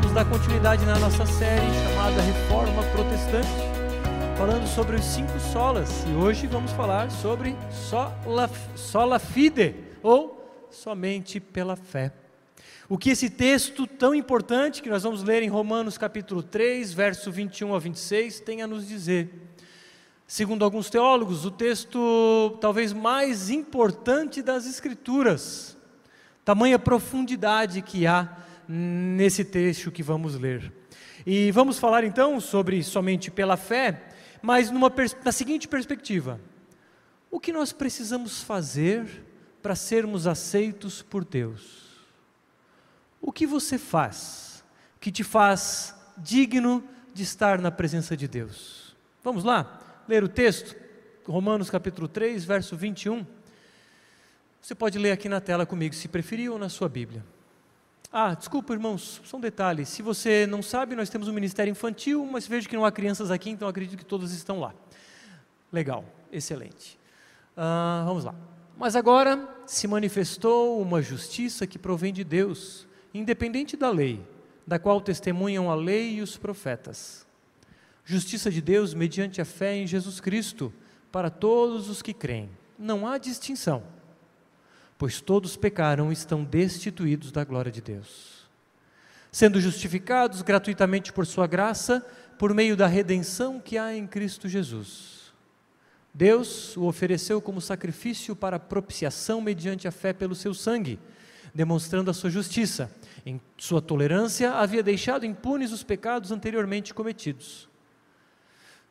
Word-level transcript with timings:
vamos 0.00 0.14
dar 0.14 0.24
continuidade 0.24 0.86
na 0.86 0.98
nossa 0.98 1.26
série 1.26 1.66
chamada 1.84 2.22
Reforma 2.22 2.82
Protestante, 2.84 3.48
falando 4.34 4.66
sobre 4.66 4.96
os 4.96 5.04
cinco 5.04 5.38
solas. 5.52 6.06
E 6.08 6.14
hoje 6.14 6.46
vamos 6.46 6.72
falar 6.72 7.10
sobre 7.10 7.54
sola, 7.70 8.50
sola 8.74 9.18
fide, 9.18 9.74
ou 10.02 10.66
somente 10.70 11.38
pela 11.38 11.76
fé. 11.76 12.14
O 12.88 12.96
que 12.96 13.10
esse 13.10 13.28
texto 13.28 13.86
tão 13.86 14.14
importante 14.14 14.80
que 14.80 14.88
nós 14.88 15.02
vamos 15.02 15.22
ler 15.22 15.42
em 15.42 15.48
Romanos 15.48 15.98
capítulo 15.98 16.42
3, 16.42 16.94
verso 16.94 17.30
21 17.30 17.74
a 17.74 17.78
26, 17.78 18.40
tem 18.40 18.62
a 18.62 18.66
nos 18.66 18.88
dizer. 18.88 19.28
Segundo 20.26 20.64
alguns 20.64 20.88
teólogos, 20.88 21.44
o 21.44 21.50
texto 21.50 22.56
talvez 22.58 22.94
mais 22.94 23.50
importante 23.50 24.40
das 24.40 24.66
Escrituras, 24.66 25.76
tamanha 26.42 26.78
profundidade 26.78 27.82
que 27.82 28.06
há 28.06 28.40
nesse 28.72 29.44
texto 29.44 29.90
que 29.90 30.02
vamos 30.02 30.36
ler. 30.36 30.72
E 31.26 31.50
vamos 31.50 31.78
falar 31.78 32.04
então 32.04 32.38
sobre 32.38 32.82
somente 32.84 33.28
pela 33.28 33.56
fé, 33.56 34.00
mas 34.40 34.70
numa 34.70 34.92
na 35.24 35.32
seguinte 35.32 35.66
perspectiva: 35.66 36.40
o 37.30 37.40
que 37.40 37.52
nós 37.52 37.72
precisamos 37.72 38.42
fazer 38.42 39.24
para 39.60 39.74
sermos 39.74 40.26
aceitos 40.26 41.02
por 41.02 41.24
Deus? 41.24 41.90
O 43.20 43.32
que 43.32 43.44
você 43.44 43.76
faz 43.76 44.64
que 45.00 45.10
te 45.10 45.24
faz 45.24 45.94
digno 46.16 46.84
de 47.12 47.24
estar 47.24 47.60
na 47.60 47.70
presença 47.72 48.16
de 48.16 48.28
Deus? 48.28 48.94
Vamos 49.22 49.42
lá, 49.42 50.04
ler 50.08 50.22
o 50.22 50.28
texto, 50.28 50.76
Romanos 51.26 51.68
capítulo 51.68 52.06
3, 52.06 52.44
verso 52.44 52.76
21. 52.76 53.26
Você 54.62 54.74
pode 54.74 54.98
ler 54.98 55.10
aqui 55.10 55.28
na 55.28 55.40
tela 55.40 55.66
comigo, 55.66 55.94
se 55.94 56.06
preferir, 56.06 56.50
ou 56.50 56.58
na 56.58 56.68
sua 56.68 56.88
Bíblia. 56.88 57.24
Ah, 58.12 58.34
desculpa, 58.34 58.72
irmãos, 58.72 59.20
só 59.24 59.36
um 59.36 59.40
detalhe. 59.40 59.86
Se 59.86 60.02
você 60.02 60.44
não 60.44 60.62
sabe, 60.62 60.96
nós 60.96 61.08
temos 61.08 61.28
um 61.28 61.32
ministério 61.32 61.70
infantil, 61.70 62.26
mas 62.26 62.44
vejo 62.44 62.68
que 62.68 62.74
não 62.74 62.84
há 62.84 62.90
crianças 62.90 63.30
aqui, 63.30 63.50
então 63.50 63.68
acredito 63.68 63.96
que 63.96 64.04
todas 64.04 64.32
estão 64.32 64.58
lá. 64.58 64.74
Legal, 65.72 66.04
excelente. 66.32 66.98
Ah, 67.56 68.02
vamos 68.04 68.24
lá. 68.24 68.34
Mas 68.76 68.96
agora 68.96 69.48
se 69.64 69.86
manifestou 69.86 70.82
uma 70.82 71.00
justiça 71.00 71.68
que 71.68 71.78
provém 71.78 72.12
de 72.12 72.24
Deus, 72.24 72.84
independente 73.14 73.76
da 73.76 73.90
lei, 73.90 74.20
da 74.66 74.76
qual 74.76 75.00
testemunham 75.00 75.70
a 75.70 75.76
lei 75.76 76.16
e 76.16 76.20
os 76.20 76.36
profetas. 76.36 77.24
Justiça 78.04 78.50
de 78.50 78.60
Deus 78.60 78.92
mediante 78.92 79.40
a 79.40 79.44
fé 79.44 79.76
em 79.76 79.86
Jesus 79.86 80.18
Cristo, 80.18 80.72
para 81.12 81.30
todos 81.30 81.88
os 81.88 82.02
que 82.02 82.12
creem. 82.12 82.50
Não 82.76 83.06
há 83.06 83.18
distinção 83.18 83.84
pois 85.00 85.18
todos 85.18 85.56
pecaram 85.56 86.10
e 86.10 86.12
estão 86.12 86.44
destituídos 86.44 87.32
da 87.32 87.42
glória 87.42 87.72
de 87.72 87.80
Deus. 87.80 88.46
Sendo 89.32 89.58
justificados 89.58 90.42
gratuitamente 90.42 91.10
por 91.10 91.26
Sua 91.26 91.46
graça, 91.46 92.06
por 92.38 92.52
meio 92.52 92.76
da 92.76 92.86
redenção 92.86 93.58
que 93.58 93.78
há 93.78 93.96
em 93.96 94.06
Cristo 94.06 94.46
Jesus. 94.46 95.32
Deus 96.12 96.76
o 96.76 96.84
ofereceu 96.84 97.40
como 97.40 97.62
sacrifício 97.62 98.36
para 98.36 98.58
propiciação 98.58 99.40
mediante 99.40 99.88
a 99.88 99.90
fé 99.90 100.12
pelo 100.12 100.34
seu 100.34 100.52
sangue, 100.52 100.98
demonstrando 101.54 102.10
a 102.10 102.14
sua 102.14 102.28
justiça. 102.28 102.92
Em 103.24 103.40
sua 103.56 103.80
tolerância, 103.80 104.52
havia 104.52 104.82
deixado 104.82 105.24
impunes 105.24 105.72
os 105.72 105.82
pecados 105.82 106.30
anteriormente 106.30 106.92
cometidos. 106.92 107.70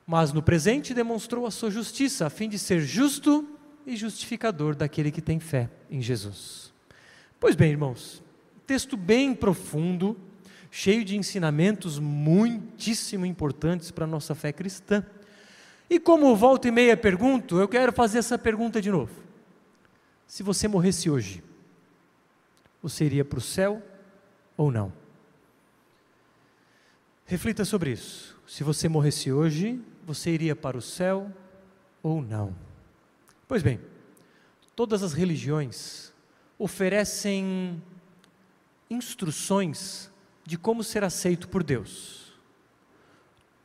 Mas 0.08 0.34
no 0.34 0.42
presente 0.42 0.92
demonstrou 0.92 1.46
a 1.46 1.52
sua 1.52 1.69
justiça, 1.69 2.25
a 2.25 2.31
fim 2.31 2.50
de 2.50 2.58
ser 2.58 2.81
justo 2.81 3.59
e 3.89 3.97
justificador 3.97 4.75
daquele 4.75 5.11
que 5.11 5.19
tem 5.19 5.39
fé 5.39 5.67
em 5.89 6.00
Jesus. 6.00 6.72
Pois 7.39 7.55
bem, 7.55 7.72
irmãos, 7.72 8.22
texto 8.67 8.95
bem 8.95 9.33
profundo, 9.33 10.16
cheio 10.69 11.03
de 11.03 11.17
ensinamentos 11.17 11.97
muitíssimo 11.97 13.25
importantes 13.25 13.89
para 13.89 14.05
a 14.05 14.07
nossa 14.07 14.35
fé 14.35 14.53
cristã. 14.53 15.03
E 15.89 16.00
como 16.00 16.35
volta 16.35 16.67
e 16.67 16.72
meia 16.72 16.95
pergunto, 16.95 17.59
eu 17.59 17.67
quero 17.67 17.91
fazer 17.91 18.19
essa 18.19 18.38
pergunta 18.38 18.79
de 18.79 18.91
novo. 18.91 19.11
Se 20.27 20.44
você 20.44 20.67
morresse 20.67 21.09
hoje, 21.09 21.44
você 22.83 23.06
iria 23.06 23.25
para 23.25 23.39
o 23.39 23.41
céu 23.41 23.81
ou 24.56 24.71
não? 24.71 24.94
Reflita 27.25 27.66
sobre 27.66 27.91
isso. 27.91 28.39
Se 28.45 28.63
você 28.63 28.88
morresse 28.88 29.31
hoje, 29.31 29.81
você 30.06 30.29
iria 30.29 30.56
para 30.56 30.77
o 30.77 30.81
céu 30.81 31.31
ou 32.03 32.21
não? 32.21 32.69
Pois 33.50 33.64
bem, 33.64 33.80
todas 34.76 35.02
as 35.02 35.12
religiões 35.12 36.14
oferecem 36.60 37.82
instruções 38.88 40.12
de 40.46 40.56
como 40.56 40.84
ser 40.84 41.04
aceito 41.04 41.50
por 41.50 41.64
Deus. 41.64 42.32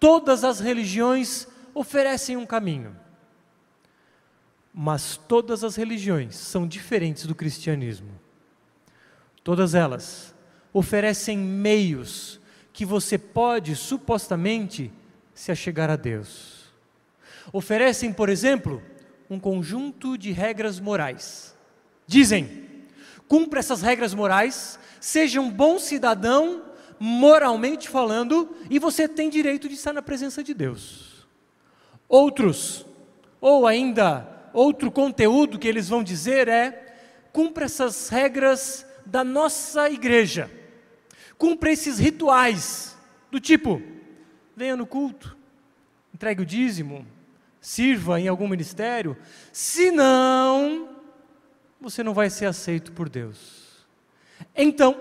Todas 0.00 0.42
as 0.42 0.58
religiões 0.58 1.46
oferecem 1.74 2.34
um 2.34 2.46
caminho. 2.46 2.98
Mas 4.72 5.18
todas 5.18 5.62
as 5.62 5.76
religiões 5.76 6.34
são 6.34 6.66
diferentes 6.66 7.26
do 7.26 7.34
cristianismo. 7.34 8.18
Todas 9.42 9.74
elas 9.74 10.34
oferecem 10.72 11.36
meios 11.36 12.40
que 12.72 12.86
você 12.86 13.18
pode 13.18 13.76
supostamente 13.76 14.90
se 15.34 15.52
achegar 15.52 15.90
a 15.90 15.96
Deus. 15.96 16.72
Oferecem, 17.52 18.14
por 18.14 18.30
exemplo, 18.30 18.82
um 19.34 19.40
conjunto 19.40 20.16
de 20.16 20.30
regras 20.32 20.80
morais. 20.80 21.54
Dizem: 22.06 22.64
cumpra 23.28 23.60
essas 23.60 23.82
regras 23.82 24.14
morais, 24.14 24.78
seja 25.00 25.40
um 25.40 25.50
bom 25.50 25.78
cidadão, 25.78 26.62
moralmente 26.98 27.88
falando, 27.88 28.54
e 28.70 28.78
você 28.78 29.08
tem 29.08 29.28
direito 29.28 29.68
de 29.68 29.74
estar 29.74 29.92
na 29.92 30.02
presença 30.02 30.42
de 30.42 30.54
Deus. 30.54 31.26
Outros, 32.08 32.86
ou 33.40 33.66
ainda 33.66 34.28
outro 34.52 34.90
conteúdo 34.90 35.58
que 35.58 35.68
eles 35.68 35.88
vão 35.88 36.02
dizer 36.02 36.48
é: 36.48 36.96
cumpra 37.32 37.64
essas 37.64 38.08
regras 38.08 38.86
da 39.04 39.24
nossa 39.24 39.90
igreja, 39.90 40.50
cumpra 41.36 41.72
esses 41.72 41.98
rituais, 41.98 42.96
do 43.30 43.40
tipo, 43.40 43.82
venha 44.56 44.76
no 44.76 44.86
culto, 44.86 45.36
entregue 46.14 46.42
o 46.42 46.46
dízimo, 46.46 47.04
sirva 47.64 48.20
em 48.20 48.28
algum 48.28 48.46
ministério, 48.46 49.16
senão 49.50 50.86
você 51.80 52.02
não 52.02 52.12
vai 52.12 52.28
ser 52.28 52.44
aceito 52.44 52.92
por 52.92 53.08
Deus. 53.08 53.86
Então, 54.54 55.00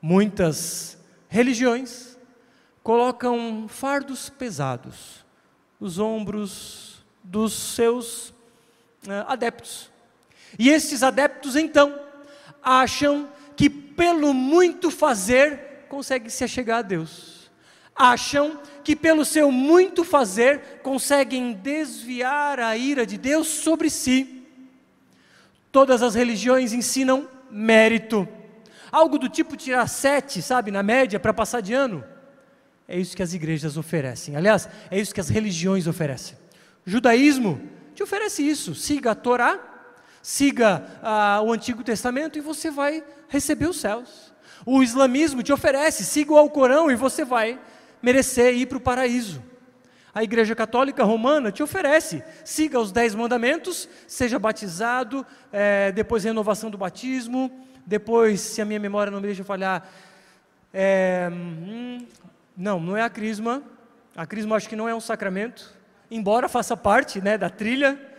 muitas 0.00 0.98
religiões 1.28 2.18
colocam 2.82 3.66
fardos 3.68 4.28
pesados 4.28 5.24
nos 5.78 6.00
ombros 6.00 7.04
dos 7.22 7.52
seus 7.52 8.30
uh, 9.06 9.22
adeptos. 9.28 9.88
E 10.58 10.68
esses 10.68 11.04
adeptos, 11.04 11.54
então, 11.54 11.96
acham 12.60 13.28
que 13.56 13.70
pelo 13.70 14.34
muito 14.34 14.90
fazer 14.90 15.86
conseguem 15.88 16.28
se 16.28 16.42
achegar 16.42 16.80
a 16.80 16.82
Deus 16.82 17.42
acham 17.94 18.58
que 18.82 18.96
pelo 18.96 19.24
seu 19.24 19.50
muito 19.50 20.04
fazer 20.04 20.80
conseguem 20.82 21.52
desviar 21.52 22.60
a 22.60 22.76
ira 22.76 23.06
de 23.06 23.16
Deus 23.16 23.46
sobre 23.46 23.88
si. 23.88 24.42
Todas 25.70 26.02
as 26.02 26.14
religiões 26.14 26.72
ensinam 26.72 27.28
mérito. 27.50 28.28
Algo 28.90 29.18
do 29.18 29.28
tipo 29.28 29.56
tirar 29.56 29.88
sete, 29.88 30.42
sabe, 30.42 30.70
na 30.70 30.82
média, 30.82 31.18
para 31.18 31.32
passar 31.32 31.62
de 31.62 31.72
ano. 31.72 32.04
É 32.86 32.98
isso 32.98 33.16
que 33.16 33.22
as 33.22 33.32
igrejas 33.32 33.76
oferecem. 33.76 34.36
Aliás, 34.36 34.68
é 34.90 35.00
isso 35.00 35.14
que 35.14 35.20
as 35.20 35.30
religiões 35.30 35.86
oferecem. 35.86 36.36
O 36.86 36.90
judaísmo 36.90 37.60
te 37.94 38.02
oferece 38.02 38.46
isso. 38.46 38.74
Siga 38.74 39.12
a 39.12 39.14
Torá, 39.14 39.58
siga 40.20 40.84
ah, 41.02 41.40
o 41.42 41.52
Antigo 41.52 41.82
Testamento 41.82 42.36
e 42.38 42.42
você 42.42 42.70
vai 42.70 43.02
receber 43.28 43.66
os 43.66 43.80
céus. 43.80 44.32
O 44.66 44.82
islamismo 44.82 45.42
te 45.42 45.52
oferece, 45.52 46.04
siga 46.04 46.32
o 46.32 46.38
Alcorão 46.38 46.90
e 46.90 46.94
você 46.94 47.24
vai 47.24 47.58
merecer 48.02 48.54
ir 48.54 48.66
para 48.66 48.78
o 48.78 48.80
paraíso. 48.80 49.42
A 50.14 50.22
Igreja 50.22 50.54
Católica 50.54 51.04
Romana 51.04 51.50
te 51.50 51.62
oferece: 51.62 52.22
siga 52.44 52.78
os 52.78 52.92
dez 52.92 53.14
mandamentos, 53.14 53.88
seja 54.06 54.38
batizado, 54.38 55.26
é, 55.50 55.90
depois 55.92 56.24
renovação 56.24 56.70
do 56.70 56.76
batismo, 56.76 57.50
depois, 57.86 58.40
se 58.40 58.60
a 58.60 58.64
minha 58.64 58.78
memória 58.78 59.10
não 59.10 59.20
me 59.20 59.26
deixa 59.26 59.42
falhar, 59.42 59.88
é, 60.72 61.28
hum, 61.32 62.06
não, 62.56 62.78
não 62.78 62.96
é 62.96 63.02
a 63.02 63.10
crisma. 63.10 63.62
A 64.14 64.26
crisma 64.26 64.56
acho 64.56 64.68
que 64.68 64.76
não 64.76 64.88
é 64.88 64.94
um 64.94 65.00
sacramento, 65.00 65.74
embora 66.10 66.48
faça 66.48 66.76
parte 66.76 67.20
né, 67.20 67.38
da 67.38 67.48
trilha. 67.48 68.11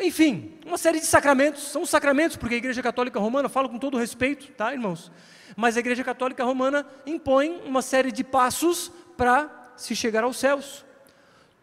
Enfim, 0.00 0.54
uma 0.64 0.78
série 0.78 0.98
de 0.98 1.06
sacramentos, 1.06 1.64
são 1.64 1.84
sacramentos, 1.84 2.36
porque 2.36 2.54
a 2.54 2.58
Igreja 2.58 2.82
Católica 2.82 3.20
Romana, 3.20 3.48
fala 3.48 3.68
com 3.68 3.78
todo 3.78 3.98
respeito, 3.98 4.50
tá, 4.52 4.72
irmãos? 4.72 5.12
Mas 5.54 5.76
a 5.76 5.80
Igreja 5.80 6.02
Católica 6.02 6.42
Romana 6.42 6.86
impõe 7.04 7.60
uma 7.66 7.82
série 7.82 8.10
de 8.10 8.24
passos 8.24 8.90
para 9.16 9.72
se 9.76 9.94
chegar 9.94 10.24
aos 10.24 10.38
céus. 10.38 10.86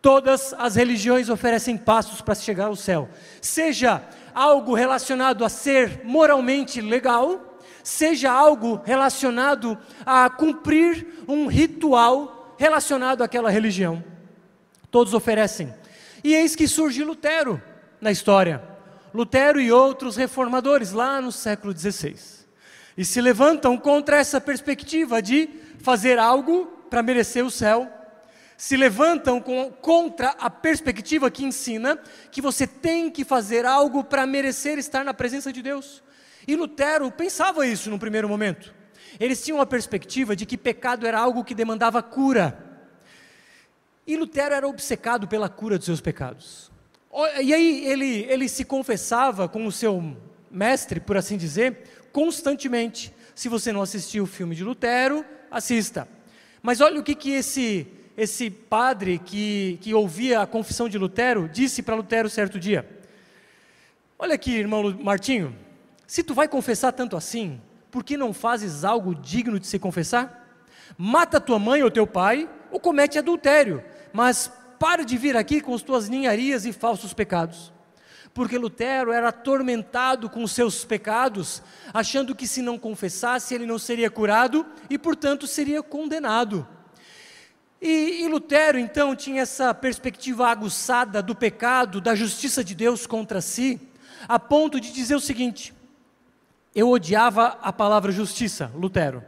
Todas 0.02 0.54
as 0.54 0.76
religiões 0.76 1.30
oferecem 1.30 1.76
passos 1.78 2.22
para 2.22 2.36
se 2.36 2.44
chegar 2.44 2.66
ao 2.66 2.76
céu, 2.76 3.10
seja 3.42 4.04
algo 4.36 4.76
relacionado 4.76 5.44
a 5.44 5.50
ser 5.50 6.02
moralmente 6.04 6.80
legal, 6.80 7.58
seja 7.84 8.32
algo 8.32 8.80
relacionado 8.86 9.76
a 10.06 10.30
cumprir 10.30 11.24
um 11.28 11.48
ritual 11.48 12.56
relacionado 12.60 13.24
àquela 13.24 13.50
religião. 13.50 14.04
Todos 14.92 15.16
oferecem. 15.16 15.74
E 16.24 16.36
eis 16.36 16.56
que 16.56 16.68
surge 16.68 17.04
Lutero 17.04 17.62
na 18.00 18.12
história. 18.12 18.62
Lutero 19.14 19.60
e 19.60 19.72
outros 19.72 20.16
reformadores 20.16 20.92
lá 20.92 21.22
no 21.22 21.32
século 21.32 21.78
XVI. 21.78 22.16
E 22.98 23.06
se 23.06 23.22
levantam 23.22 23.78
contra 23.78 24.18
essa 24.18 24.42
perspectiva 24.42 25.22
de 25.22 25.50
fazer 25.80 26.20
algo 26.20 26.66
para 26.90 27.04
merecer 27.04 27.46
o 27.46 27.52
céu. 27.52 27.92
Se 28.58 28.76
levantam 28.76 29.40
com, 29.40 29.72
contra 29.72 30.30
a 30.40 30.50
perspectiva 30.50 31.30
que 31.30 31.46
ensina 31.46 32.00
que 32.32 32.42
você 32.42 32.66
tem 32.66 33.10
que 33.10 33.24
fazer 33.24 33.66
algo 33.66 34.04
para 34.04 34.26
merecer 34.26 34.80
estar 34.80 35.06
na 35.06 35.14
presença 35.14 35.54
de 35.54 35.62
Deus. 35.62 36.04
E 36.48 36.56
Lutero 36.56 37.12
pensava 37.12 37.68
isso 37.68 37.90
no 37.90 38.00
primeiro 38.00 38.28
momento. 38.28 38.74
Eles 39.20 39.44
tinham 39.44 39.62
a 39.62 39.66
perspectiva 39.66 40.36
de 40.36 40.46
que 40.46 40.58
pecado 40.58 41.06
era 41.06 41.20
algo 41.20 41.44
que 41.44 41.54
demandava 41.54 42.02
cura. 42.02 42.66
E 44.06 44.16
Lutero 44.16 44.56
era 44.56 44.68
obcecado 44.68 45.28
pela 45.28 45.50
cura 45.50 45.78
dos 45.78 45.86
seus 45.86 46.02
pecados. 46.02 46.72
E 47.40 47.54
aí 47.54 47.86
ele, 47.86 48.26
ele 48.30 48.50
se 48.50 48.64
confessava 48.64 49.48
com 49.48 49.66
o 49.66 49.72
seu 49.72 50.16
mestre, 50.52 51.00
por 51.00 51.18
assim 51.18 51.38
dizer, 51.38 51.84
constantemente. 52.12 53.14
Se 53.34 53.50
você 53.50 53.72
não 53.72 53.82
assistiu 53.82 54.24
o 54.24 54.28
filme 54.28 54.56
de 54.56 54.64
Lutero, 54.64 55.26
assista. 55.50 56.08
Mas 56.62 56.82
olha 56.82 57.00
o 57.00 57.04
que, 57.04 57.16
que 57.16 57.32
esse, 57.32 57.88
esse 58.18 58.50
padre 58.50 59.20
que, 59.20 59.78
que 59.82 59.94
ouvia 59.94 60.42
a 60.42 60.48
confissão 60.48 60.90
de 60.90 60.98
Lutero 60.98 61.48
disse 61.48 61.82
para 61.82 61.96
Lutero 61.96 62.30
certo 62.30 62.60
dia. 62.60 62.88
Olha 64.20 64.36
aqui, 64.36 64.52
irmão 64.52 64.98
Martinho, 65.04 65.56
se 66.08 66.24
tu 66.24 66.34
vai 66.34 66.48
confessar 66.48 66.92
tanto 66.92 67.16
assim, 67.16 67.62
por 67.92 68.04
que 68.04 68.18
não 68.18 68.34
fazes 68.34 68.84
algo 68.84 69.14
digno 69.14 69.60
de 69.60 69.68
se 69.68 69.78
confessar? 69.78 70.66
Mata 70.98 71.40
tua 71.40 71.60
mãe 71.60 71.84
ou 71.84 71.92
teu 71.92 72.08
pai, 72.08 72.50
ou 72.72 72.80
comete 72.80 73.20
adultério, 73.20 73.84
mas 74.12 74.52
para 74.80 75.04
de 75.04 75.18
vir 75.18 75.36
aqui 75.36 75.62
com 75.62 75.74
as 75.74 75.82
tuas 75.82 76.10
ninharias 76.10 76.66
e 76.66 76.74
falsos 76.74 77.14
pecados. 77.14 77.72
Porque 78.34 78.58
Lutero 78.58 79.12
era 79.12 79.30
atormentado 79.30 80.30
com 80.30 80.46
seus 80.48 80.86
pecados, 80.86 81.64
achando 81.94 82.36
que 82.36 82.48
se 82.48 82.62
não 82.62 82.78
confessasse 82.78 83.56
ele 83.56 83.66
não 83.66 83.80
seria 83.80 84.12
curado 84.12 84.66
e, 84.90 84.98
portanto, 84.98 85.48
seria 85.48 85.82
condenado. 85.82 86.68
E, 87.82 88.24
e, 88.24 88.28
Lutero 88.28 88.78
então 88.78 89.16
tinha 89.16 89.42
essa 89.42 89.74
perspectiva 89.74 90.48
aguçada 90.48 91.22
do 91.22 91.36
pecado, 91.36 92.02
da 92.02 92.16
justiça 92.16 92.64
de 92.64 92.74
Deus 92.74 93.06
contra 93.06 93.40
si, 93.40 93.80
a 94.28 94.40
ponto 94.40 94.80
de 94.80 94.92
dizer 94.92 95.16
o 95.16 95.20
seguinte: 95.20 95.74
eu 96.76 96.90
odiava 96.90 97.58
a 97.62 97.72
palavra 97.72 98.12
justiça, 98.12 98.72
Lutero. 98.76 99.24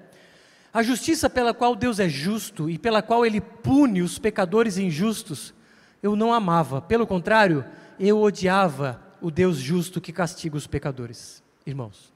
A 0.74 0.84
justiça 0.84 1.30
pela 1.30 1.54
qual 1.54 1.76
Deus 1.76 2.00
é 2.00 2.08
justo 2.08 2.70
e 2.70 2.78
pela 2.78 3.02
qual 3.02 3.26
Ele 3.26 3.42
pune 3.42 4.02
os 4.02 4.20
pecadores 4.20 4.78
injustos, 4.78 5.54
eu 6.02 6.16
não 6.16 6.34
amava. 6.34 6.82
Pelo 6.82 7.08
contrário, 7.08 7.66
eu 8.00 8.22
odiava 8.22 9.02
o 9.22 9.32
Deus 9.32 9.58
justo 9.58 10.00
que 10.00 10.14
castiga 10.14 10.56
os 10.56 10.68
pecadores. 10.68 11.44
Irmãos, 11.66 12.14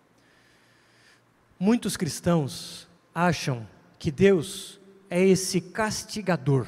muitos 1.60 1.98
cristãos 1.98 2.88
acham 3.14 3.68
que 3.98 4.12
Deus 4.12 4.80
é 5.10 5.24
esse 5.24 5.60
castigador. 5.60 6.68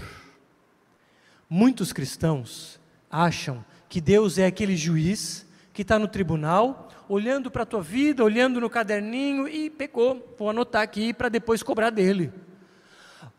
Muitos 1.49 1.93
cristãos 1.93 2.79
acham 3.09 3.63
que 3.87 4.01
Deus 4.01 4.37
é 4.37 4.45
aquele 4.45 4.75
juiz 4.75 5.45
que 5.71 5.83
está 5.83 5.99
no 5.99 6.07
tribunal 6.07 6.89
olhando 7.07 7.51
para 7.51 7.63
a 7.63 7.65
tua 7.65 7.81
vida, 7.81 8.23
olhando 8.23 8.59
no 8.59 8.69
caderninho 8.69 9.47
e 9.47 9.69
pecou. 9.69 10.35
Vou 10.37 10.49
anotar 10.49 10.81
aqui 10.81 11.13
para 11.13 11.29
depois 11.29 11.61
cobrar 11.63 11.89
dele. 11.89 12.31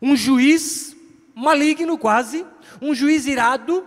Um 0.01 0.15
juiz 0.15 0.95
maligno 1.33 1.97
quase, 1.97 2.45
um 2.81 2.93
juiz 2.93 3.27
irado, 3.27 3.85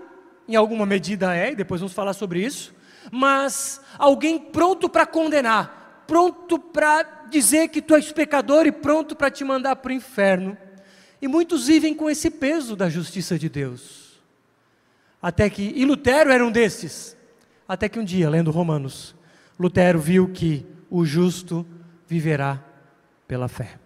em 0.48 0.56
alguma 0.56 0.86
medida 0.86 1.34
é, 1.34 1.52
e 1.52 1.56
depois 1.56 1.80
vamos 1.80 1.94
falar 1.94 2.12
sobre 2.12 2.44
isso, 2.44 2.74
mas 3.10 3.80
alguém 3.98 4.38
pronto 4.38 4.88
para 4.88 5.06
condenar, 5.06 6.04
pronto 6.06 6.58
para 6.58 7.02
dizer 7.30 7.68
que 7.68 7.80
tu 7.80 7.94
és 7.94 8.10
pecador 8.12 8.66
e 8.66 8.72
pronto 8.72 9.14
para 9.14 9.30
te 9.30 9.44
mandar 9.44 9.76
para 9.76 9.90
o 9.90 9.94
inferno. 9.94 10.56
E 11.22 11.28
muitos 11.28 11.66
vivem 11.66 11.94
com 11.94 12.08
esse 12.10 12.30
peso 12.30 12.74
da 12.74 12.88
justiça 12.88 13.38
de 13.38 13.48
Deus. 13.48 14.18
Até 15.22 15.50
que, 15.50 15.72
e 15.76 15.84
Lutero 15.84 16.30
era 16.30 16.44
um 16.44 16.50
desses. 16.50 17.16
Até 17.68 17.88
que 17.88 17.98
um 17.98 18.04
dia, 18.04 18.28
lendo 18.28 18.50
Romanos, 18.50 19.14
Lutero 19.60 20.00
viu 20.00 20.26
que 20.26 20.66
o 20.88 21.04
justo 21.04 21.66
viverá 22.08 22.64
pela 23.28 23.46
fé. 23.46 23.78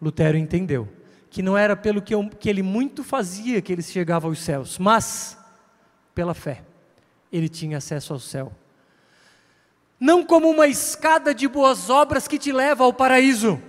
Lutero 0.00 0.38
entendeu 0.38 0.88
que 1.28 1.42
não 1.42 1.54
era 1.54 1.76
pelo 1.76 2.00
que, 2.00 2.14
eu, 2.14 2.26
que 2.30 2.48
ele 2.48 2.62
muito 2.62 3.04
fazia 3.04 3.60
que 3.60 3.70
ele 3.70 3.82
chegava 3.82 4.26
aos 4.26 4.38
céus, 4.38 4.78
mas 4.78 5.36
pela 6.14 6.32
fé 6.32 6.62
ele 7.30 7.46
tinha 7.46 7.76
acesso 7.76 8.14
ao 8.14 8.18
céu. 8.18 8.50
Não 10.00 10.24
como 10.24 10.48
uma 10.48 10.66
escada 10.66 11.34
de 11.34 11.46
boas 11.46 11.90
obras 11.90 12.26
que 12.26 12.38
te 12.38 12.50
leva 12.50 12.84
ao 12.84 12.92
paraíso, 12.94 13.60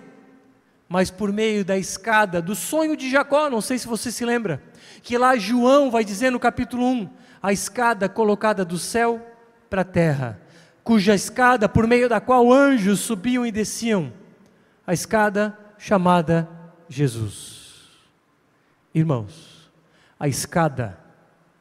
mas 0.87 1.11
por 1.11 1.33
meio 1.33 1.65
da 1.65 1.77
escada 1.77 2.41
do 2.41 2.55
sonho 2.55 2.95
de 2.95 3.11
Jacó, 3.11 3.49
não 3.49 3.59
sei 3.59 3.77
se 3.77 3.85
você 3.85 4.13
se 4.13 4.23
lembra, 4.23 4.63
que 5.03 5.17
lá 5.17 5.35
João 5.35 5.91
vai 5.91 6.05
dizer 6.05 6.31
no 6.31 6.39
capítulo 6.39 6.85
1, 6.85 7.09
a 7.43 7.51
escada 7.51 8.07
colocada 8.07 8.63
do 8.63 8.79
céu 8.79 9.21
para 9.69 9.81
a 9.81 9.85
terra 9.85 10.39
cuja 10.89 11.13
escada 11.13 11.69
por 11.69 11.85
meio 11.85 12.09
da 12.09 12.19
qual 12.19 12.51
anjos 12.51 13.01
subiam 13.01 13.45
e 13.45 13.51
desciam, 13.51 14.11
a 14.87 14.91
escada 14.91 15.55
chamada 15.77 16.49
Jesus. 16.89 17.91
Irmãos, 18.91 19.71
a 20.19 20.27
escada 20.27 20.97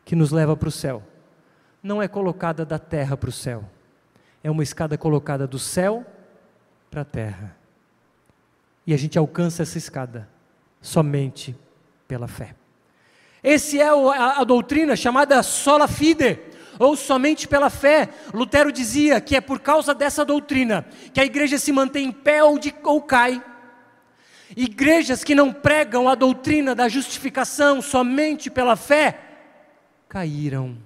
que 0.03 0.17
nos 0.17 0.31
leva 0.31 0.57
para 0.57 0.71
o 0.71 0.73
céu 0.73 1.03
não 1.83 2.01
é 2.01 2.09
colocada 2.09 2.65
da 2.65 2.79
terra 2.79 3.19
para 3.19 3.29
o 3.29 3.33
céu, 3.33 3.69
é 4.43 4.51
uma 4.51 4.63
escada 4.63 4.97
colocada 4.97 5.47
do 5.47 5.59
céu 5.59 6.07
para 6.91 7.03
a 7.03 7.05
terra. 7.05 7.55
E 8.87 8.95
a 8.95 8.97
gente 8.97 9.19
alcança 9.19 9.63
essa 9.63 9.77
escada 9.77 10.27
somente 10.81 11.55
pela 12.09 12.29
fé. 12.29 12.55
Esse 13.43 13.79
é 13.79 13.91
a, 13.91 14.41
a 14.41 14.45
doutrina 14.45 14.97
chamada 14.97 15.43
sola 15.43 15.87
fide, 15.87 16.41
ou 16.79 16.97
somente 16.97 17.49
pela 17.49 17.71
fé. 17.71 18.09
Lutero 18.33 18.71
dizia 18.71 19.21
que 19.21 19.37
é 19.37 19.41
por 19.41 19.61
causa 19.61 19.95
dessa 19.95 20.25
doutrina 20.25 20.87
que 21.13 21.21
a 21.21 21.25
igreja 21.25 21.59
se 21.59 21.73
mantém 21.73 22.07
em 22.07 22.13
pé 22.13 22.43
ou, 22.43 22.59
de, 22.59 22.75
ou 22.83 23.03
cai. 23.03 23.43
Igrejas 24.57 25.23
que 25.23 25.35
não 25.35 25.53
pregam 25.53 26.09
a 26.09 26.15
doutrina 26.15 26.75
da 26.75 26.89
justificação 26.89 27.83
somente 27.83 28.51
pela 28.51 28.77
fé, 28.77 29.19
caíram. 30.09 30.77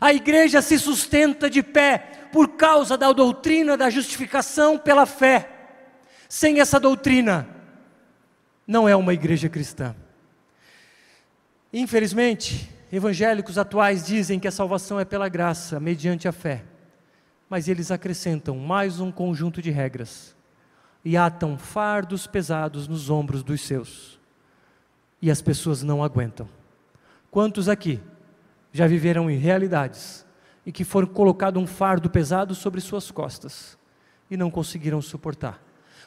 A 0.00 0.12
igreja 0.12 0.60
se 0.62 0.78
sustenta 0.78 1.48
de 1.48 1.62
pé 1.62 2.28
por 2.32 2.48
causa 2.56 2.96
da 2.96 3.12
doutrina 3.12 3.76
da 3.76 3.90
justificação 3.90 4.78
pela 4.78 5.06
fé. 5.06 5.48
Sem 6.28 6.60
essa 6.60 6.80
doutrina, 6.80 7.48
não 8.66 8.88
é 8.88 8.96
uma 8.96 9.14
igreja 9.14 9.48
cristã. 9.48 9.94
Infelizmente, 11.72 12.70
Evangélicos 12.94 13.58
atuais 13.58 14.06
dizem 14.06 14.38
que 14.38 14.46
a 14.46 14.52
salvação 14.52 15.00
é 15.00 15.04
pela 15.04 15.28
graça, 15.28 15.80
mediante 15.80 16.28
a 16.28 16.32
fé. 16.32 16.62
Mas 17.50 17.66
eles 17.66 17.90
acrescentam 17.90 18.56
mais 18.56 19.00
um 19.00 19.10
conjunto 19.10 19.60
de 19.60 19.68
regras 19.68 20.36
e 21.04 21.16
atam 21.16 21.58
fardos 21.58 22.28
pesados 22.28 22.86
nos 22.86 23.10
ombros 23.10 23.42
dos 23.42 23.62
seus. 23.62 24.20
E 25.20 25.28
as 25.28 25.42
pessoas 25.42 25.82
não 25.82 26.04
aguentam. 26.04 26.48
Quantos 27.32 27.68
aqui 27.68 28.00
já 28.72 28.86
viveram 28.86 29.28
em 29.28 29.38
realidades 29.38 30.24
e 30.64 30.70
que 30.70 30.84
foram 30.84 31.08
colocado 31.08 31.58
um 31.58 31.66
fardo 31.66 32.08
pesado 32.08 32.54
sobre 32.54 32.80
suas 32.80 33.10
costas 33.10 33.76
e 34.30 34.36
não 34.36 34.52
conseguiram 34.52 35.02
suportar? 35.02 35.60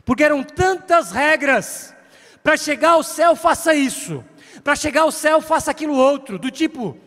Porque 0.05 0.23
eram 0.23 0.41
tantas 0.41 1.11
regras. 1.11 1.93
Para 2.41 2.55
chegar 2.55 2.91
ao 2.91 3.03
céu, 3.03 3.35
faça 3.35 3.75
isso 3.75 4.23
para 4.63 4.75
chegar 4.75 5.01
ao 5.01 5.11
céu, 5.11 5.41
faça 5.41 5.71
aquilo 5.71 5.95
outro, 5.95 6.37
do 6.37 6.51
tipo: 6.51 6.97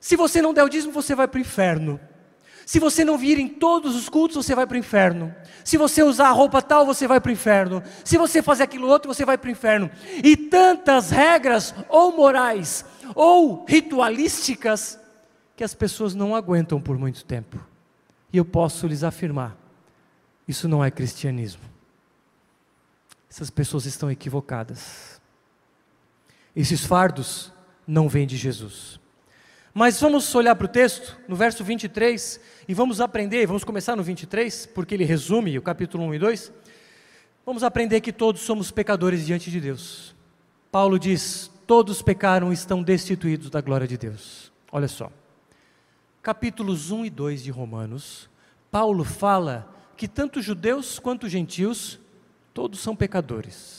se 0.00 0.16
você 0.16 0.40
não 0.40 0.54
der 0.54 0.64
o 0.64 0.68
dízimo, 0.68 0.92
você 0.92 1.14
vai 1.14 1.26
para 1.26 1.38
o 1.38 1.40
inferno. 1.40 2.00
Se 2.66 2.80
você 2.80 3.04
não 3.04 3.16
vir 3.16 3.38
em 3.38 3.46
todos 3.48 3.94
os 3.94 4.08
cultos, 4.08 4.36
você 4.36 4.52
vai 4.52 4.66
para 4.66 4.74
o 4.74 4.78
inferno. 4.78 5.32
Se 5.64 5.76
você 5.76 6.02
usar 6.02 6.28
a 6.28 6.32
roupa 6.32 6.60
tal, 6.60 6.84
você 6.84 7.06
vai 7.06 7.20
para 7.20 7.30
o 7.30 7.32
inferno. 7.32 7.80
Se 8.04 8.18
você 8.18 8.42
fazer 8.42 8.64
aquilo 8.64 8.88
outro, 8.88 9.12
você 9.12 9.24
vai 9.24 9.38
para 9.38 9.46
o 9.46 9.52
inferno. 9.52 9.88
E 10.22 10.36
tantas 10.36 11.10
regras, 11.10 11.72
ou 11.88 12.16
morais, 12.16 12.84
ou 13.14 13.64
ritualísticas, 13.68 14.98
que 15.54 15.62
as 15.62 15.74
pessoas 15.74 16.12
não 16.12 16.34
aguentam 16.34 16.80
por 16.80 16.98
muito 16.98 17.24
tempo. 17.24 17.56
E 18.32 18.36
eu 18.36 18.44
posso 18.44 18.88
lhes 18.88 19.04
afirmar: 19.04 19.56
isso 20.48 20.66
não 20.68 20.84
é 20.84 20.90
cristianismo. 20.90 21.62
Essas 23.30 23.48
pessoas 23.48 23.86
estão 23.86 24.10
equivocadas. 24.10 25.15
Esses 26.56 26.86
fardos 26.86 27.52
não 27.86 28.08
vêm 28.08 28.26
de 28.26 28.38
Jesus. 28.38 28.98
Mas 29.74 30.00
vamos 30.00 30.34
olhar 30.34 30.56
para 30.56 30.64
o 30.64 30.68
texto, 30.68 31.14
no 31.28 31.36
verso 31.36 31.62
23, 31.62 32.40
e 32.66 32.72
vamos 32.72 32.98
aprender, 32.98 33.46
vamos 33.46 33.62
começar 33.62 33.94
no 33.94 34.02
23, 34.02 34.64
porque 34.74 34.94
ele 34.94 35.04
resume 35.04 35.58
o 35.58 35.62
capítulo 35.62 36.04
1 36.04 36.14
e 36.14 36.18
2. 36.18 36.52
Vamos 37.44 37.62
aprender 37.62 38.00
que 38.00 38.10
todos 38.10 38.40
somos 38.40 38.70
pecadores 38.70 39.26
diante 39.26 39.50
de 39.50 39.60
Deus. 39.60 40.16
Paulo 40.72 40.98
diz: 40.98 41.50
todos 41.66 42.00
pecaram 42.00 42.50
e 42.50 42.54
estão 42.54 42.82
destituídos 42.82 43.50
da 43.50 43.60
glória 43.60 43.86
de 43.86 43.98
Deus. 43.98 44.50
Olha 44.72 44.88
só. 44.88 45.12
Capítulos 46.22 46.90
1 46.90 47.04
e 47.04 47.10
2 47.10 47.42
de 47.42 47.50
Romanos, 47.50 48.30
Paulo 48.70 49.04
fala 49.04 49.70
que 49.94 50.08
tanto 50.08 50.40
judeus 50.40 50.98
quanto 50.98 51.28
gentios, 51.28 52.00
todos 52.54 52.80
são 52.80 52.96
pecadores 52.96 53.75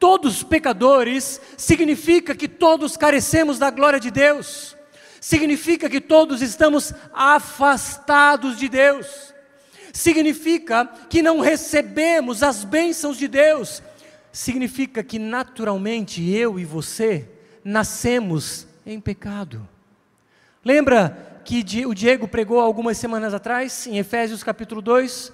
todos 0.00 0.42
pecadores, 0.42 1.38
significa 1.58 2.34
que 2.34 2.48
todos 2.48 2.96
carecemos 2.96 3.58
da 3.58 3.70
glória 3.70 4.00
de 4.00 4.10
Deus, 4.10 4.74
significa 5.20 5.90
que 5.90 6.00
todos 6.00 6.40
estamos 6.40 6.94
afastados 7.12 8.58
de 8.58 8.66
Deus, 8.66 9.34
significa 9.92 10.86
que 11.10 11.20
não 11.20 11.38
recebemos 11.38 12.42
as 12.42 12.64
bênçãos 12.64 13.18
de 13.18 13.28
Deus, 13.28 13.82
significa 14.32 15.02
que 15.04 15.18
naturalmente 15.18 16.26
eu 16.30 16.58
e 16.58 16.64
você 16.64 17.28
nascemos 17.62 18.66
em 18.86 18.98
pecado. 18.98 19.68
Lembra 20.64 21.42
que 21.44 21.84
o 21.84 21.94
Diego 21.94 22.26
pregou 22.26 22.58
algumas 22.58 22.96
semanas 22.96 23.34
atrás, 23.34 23.86
em 23.86 23.98
Efésios 23.98 24.42
capítulo 24.42 24.80
2? 24.80 25.30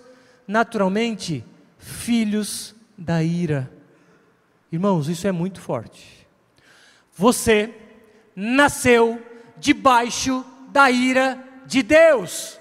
Naturalmente, 0.48 1.44
filhos 1.78 2.74
da 2.98 3.22
ira. 3.22 3.75
Irmãos, 4.70 5.08
isso 5.08 5.26
é 5.26 5.32
muito 5.32 5.60
forte. 5.60 6.26
Você 7.16 7.72
nasceu 8.34 9.22
debaixo 9.56 10.44
da 10.68 10.90
ira 10.90 11.42
de 11.64 11.82
Deus. 11.82 12.58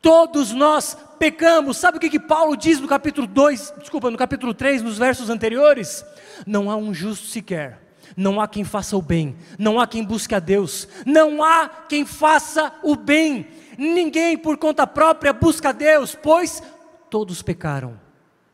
Todos 0.00 0.52
nós 0.52 0.96
pecamos. 1.18 1.76
Sabe 1.76 1.98
o 1.98 2.00
que, 2.00 2.10
que 2.10 2.20
Paulo 2.20 2.56
diz 2.56 2.80
no 2.80 2.86
capítulo 2.86 3.26
2, 3.26 3.74
desculpa, 3.78 4.10
no 4.10 4.18
capítulo 4.18 4.54
3, 4.54 4.82
nos 4.82 4.98
versos 4.98 5.28
anteriores? 5.28 6.04
Não 6.46 6.70
há 6.70 6.76
um 6.76 6.94
justo 6.94 7.26
sequer. 7.26 7.78
Não 8.16 8.40
há 8.40 8.48
quem 8.48 8.64
faça 8.64 8.96
o 8.96 9.02
bem, 9.02 9.36
não 9.56 9.78
há 9.78 9.86
quem 9.86 10.04
busque 10.04 10.34
a 10.34 10.40
Deus, 10.40 10.88
não 11.06 11.44
há 11.44 11.68
quem 11.68 12.04
faça 12.04 12.72
o 12.82 12.96
bem. 12.96 13.46
Ninguém 13.78 14.36
por 14.36 14.56
conta 14.58 14.84
própria 14.84 15.32
busca 15.32 15.68
a 15.68 15.72
Deus, 15.72 16.16
pois 16.20 16.60
todos 17.08 17.40
pecaram 17.40 17.98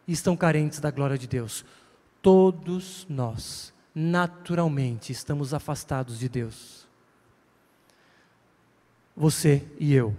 e 0.07 0.13
estão 0.13 0.37
carentes 0.37 0.79
da 0.79 0.91
glória 0.91 1.17
de 1.17 1.27
Deus 1.27 1.65
todos 2.27 3.07
nós, 3.09 3.73
naturalmente, 3.95 5.13
estamos 5.13 5.55
afastados 5.55 6.19
de 6.19 6.29
Deus. 6.29 6.85
Você 9.17 9.63
e 9.79 9.95
eu 9.95 10.13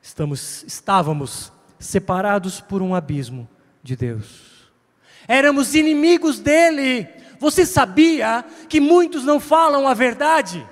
estamos, 0.00 0.62
estávamos 0.62 1.52
separados 1.76 2.60
por 2.60 2.80
um 2.80 2.94
abismo 2.94 3.48
de 3.82 3.96
Deus. 3.96 4.70
Éramos 5.26 5.74
inimigos 5.74 6.38
dele. 6.38 7.08
Você 7.40 7.66
sabia 7.66 8.44
que 8.68 8.78
muitos 8.78 9.24
não 9.24 9.40
falam 9.40 9.88
a 9.88 9.92
verdade? 9.92 10.64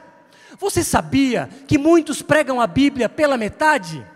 Você 0.61 0.85
sabia 0.85 1.49
que 1.67 1.77
muitos 1.77 2.23
pregam 2.23 2.61
a 2.61 2.69
Bíblia 2.69 3.09
pela 3.09 3.37
metade? 3.37 4.07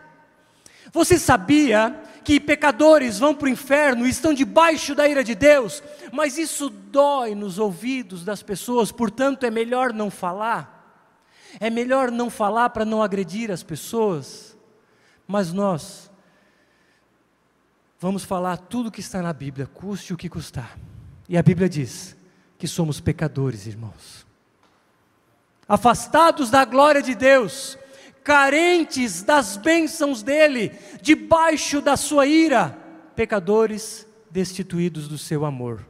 Você 0.92 1.18
sabia 1.18 2.00
que 2.26 2.40
pecadores 2.40 3.20
vão 3.20 3.32
para 3.32 3.46
o 3.46 3.48
inferno 3.48 4.04
e 4.04 4.10
estão 4.10 4.34
debaixo 4.34 4.96
da 4.96 5.06
ira 5.06 5.22
de 5.22 5.32
Deus, 5.32 5.80
mas 6.10 6.36
isso 6.36 6.68
dói 6.68 7.36
nos 7.36 7.56
ouvidos 7.56 8.24
das 8.24 8.42
pessoas, 8.42 8.90
portanto 8.90 9.44
é 9.44 9.50
melhor 9.50 9.92
não 9.92 10.10
falar. 10.10 11.06
É 11.60 11.70
melhor 11.70 12.10
não 12.10 12.28
falar 12.28 12.70
para 12.70 12.84
não 12.84 13.00
agredir 13.00 13.52
as 13.52 13.62
pessoas. 13.62 14.58
Mas 15.24 15.52
nós 15.52 16.10
vamos 18.00 18.24
falar 18.24 18.56
tudo 18.56 18.90
que 18.90 19.00
está 19.00 19.22
na 19.22 19.32
Bíblia, 19.32 19.68
custe 19.68 20.12
o 20.12 20.16
que 20.16 20.28
custar. 20.28 20.76
E 21.28 21.38
a 21.38 21.42
Bíblia 21.44 21.68
diz 21.68 22.16
que 22.58 22.66
somos 22.66 22.98
pecadores, 22.98 23.68
irmãos. 23.68 24.26
Afastados 25.68 26.50
da 26.50 26.64
glória 26.64 27.00
de 27.00 27.14
Deus, 27.14 27.78
carentes 28.26 29.22
das 29.22 29.56
bênçãos 29.56 30.20
dele, 30.20 30.72
debaixo 31.00 31.80
da 31.80 31.96
sua 31.96 32.26
ira, 32.26 32.76
pecadores 33.14 34.04
destituídos 34.28 35.06
do 35.06 35.16
seu 35.16 35.44
amor. 35.44 35.86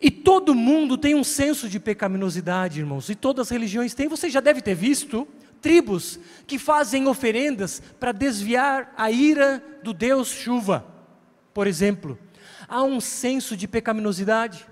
E 0.00 0.10
todo 0.10 0.56
mundo 0.56 0.98
tem 0.98 1.14
um 1.14 1.22
senso 1.22 1.68
de 1.68 1.78
pecaminosidade, 1.78 2.80
irmãos, 2.80 3.08
e 3.08 3.14
todas 3.14 3.46
as 3.46 3.50
religiões 3.50 3.94
têm. 3.94 4.08
Você 4.08 4.28
já 4.28 4.40
deve 4.40 4.60
ter 4.60 4.74
visto 4.74 5.26
tribos 5.62 6.18
que 6.44 6.58
fazem 6.58 7.06
oferendas 7.06 7.80
para 8.00 8.10
desviar 8.10 8.92
a 8.96 9.08
ira 9.08 9.62
do 9.84 9.92
Deus 9.92 10.30
chuva, 10.30 10.84
por 11.54 11.68
exemplo. 11.68 12.18
Há 12.66 12.82
um 12.82 13.00
senso 13.00 13.56
de 13.56 13.68
pecaminosidade, 13.68 14.66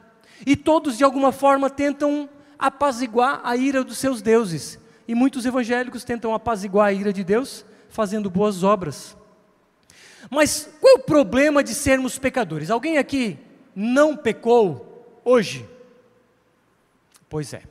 e 0.45 0.57
todos 0.57 0.99
de 0.99 1.05
alguma 1.05 1.31
forma 1.31 1.71
tentam 1.71 2.29
apaziguar 2.59 3.41
a 3.45 3.57
ira 3.57 3.85
dos 3.85 3.99
seus 3.99 4.23
deuses. 4.23 4.79
E 5.09 5.15
muitos 5.15 5.47
evangélicos 5.47 6.05
tentam 6.05 6.35
apaziguar 6.35 6.89
a 6.89 6.93
ira 6.93 7.13
de 7.13 7.23
Deus 7.23 7.65
fazendo 7.89 8.29
boas 8.29 8.63
obras. 8.63 9.17
Mas 10.31 10.69
qual 10.81 10.97
é 10.97 10.99
o 10.99 11.03
problema 11.03 11.63
de 11.63 11.75
sermos 11.75 12.19
pecadores? 12.19 12.71
Alguém 12.71 12.99
aqui 12.99 13.39
não 13.75 14.17
pecou 14.17 15.21
hoje? 15.25 15.69
Pois 17.29 17.53
é. 17.53 17.63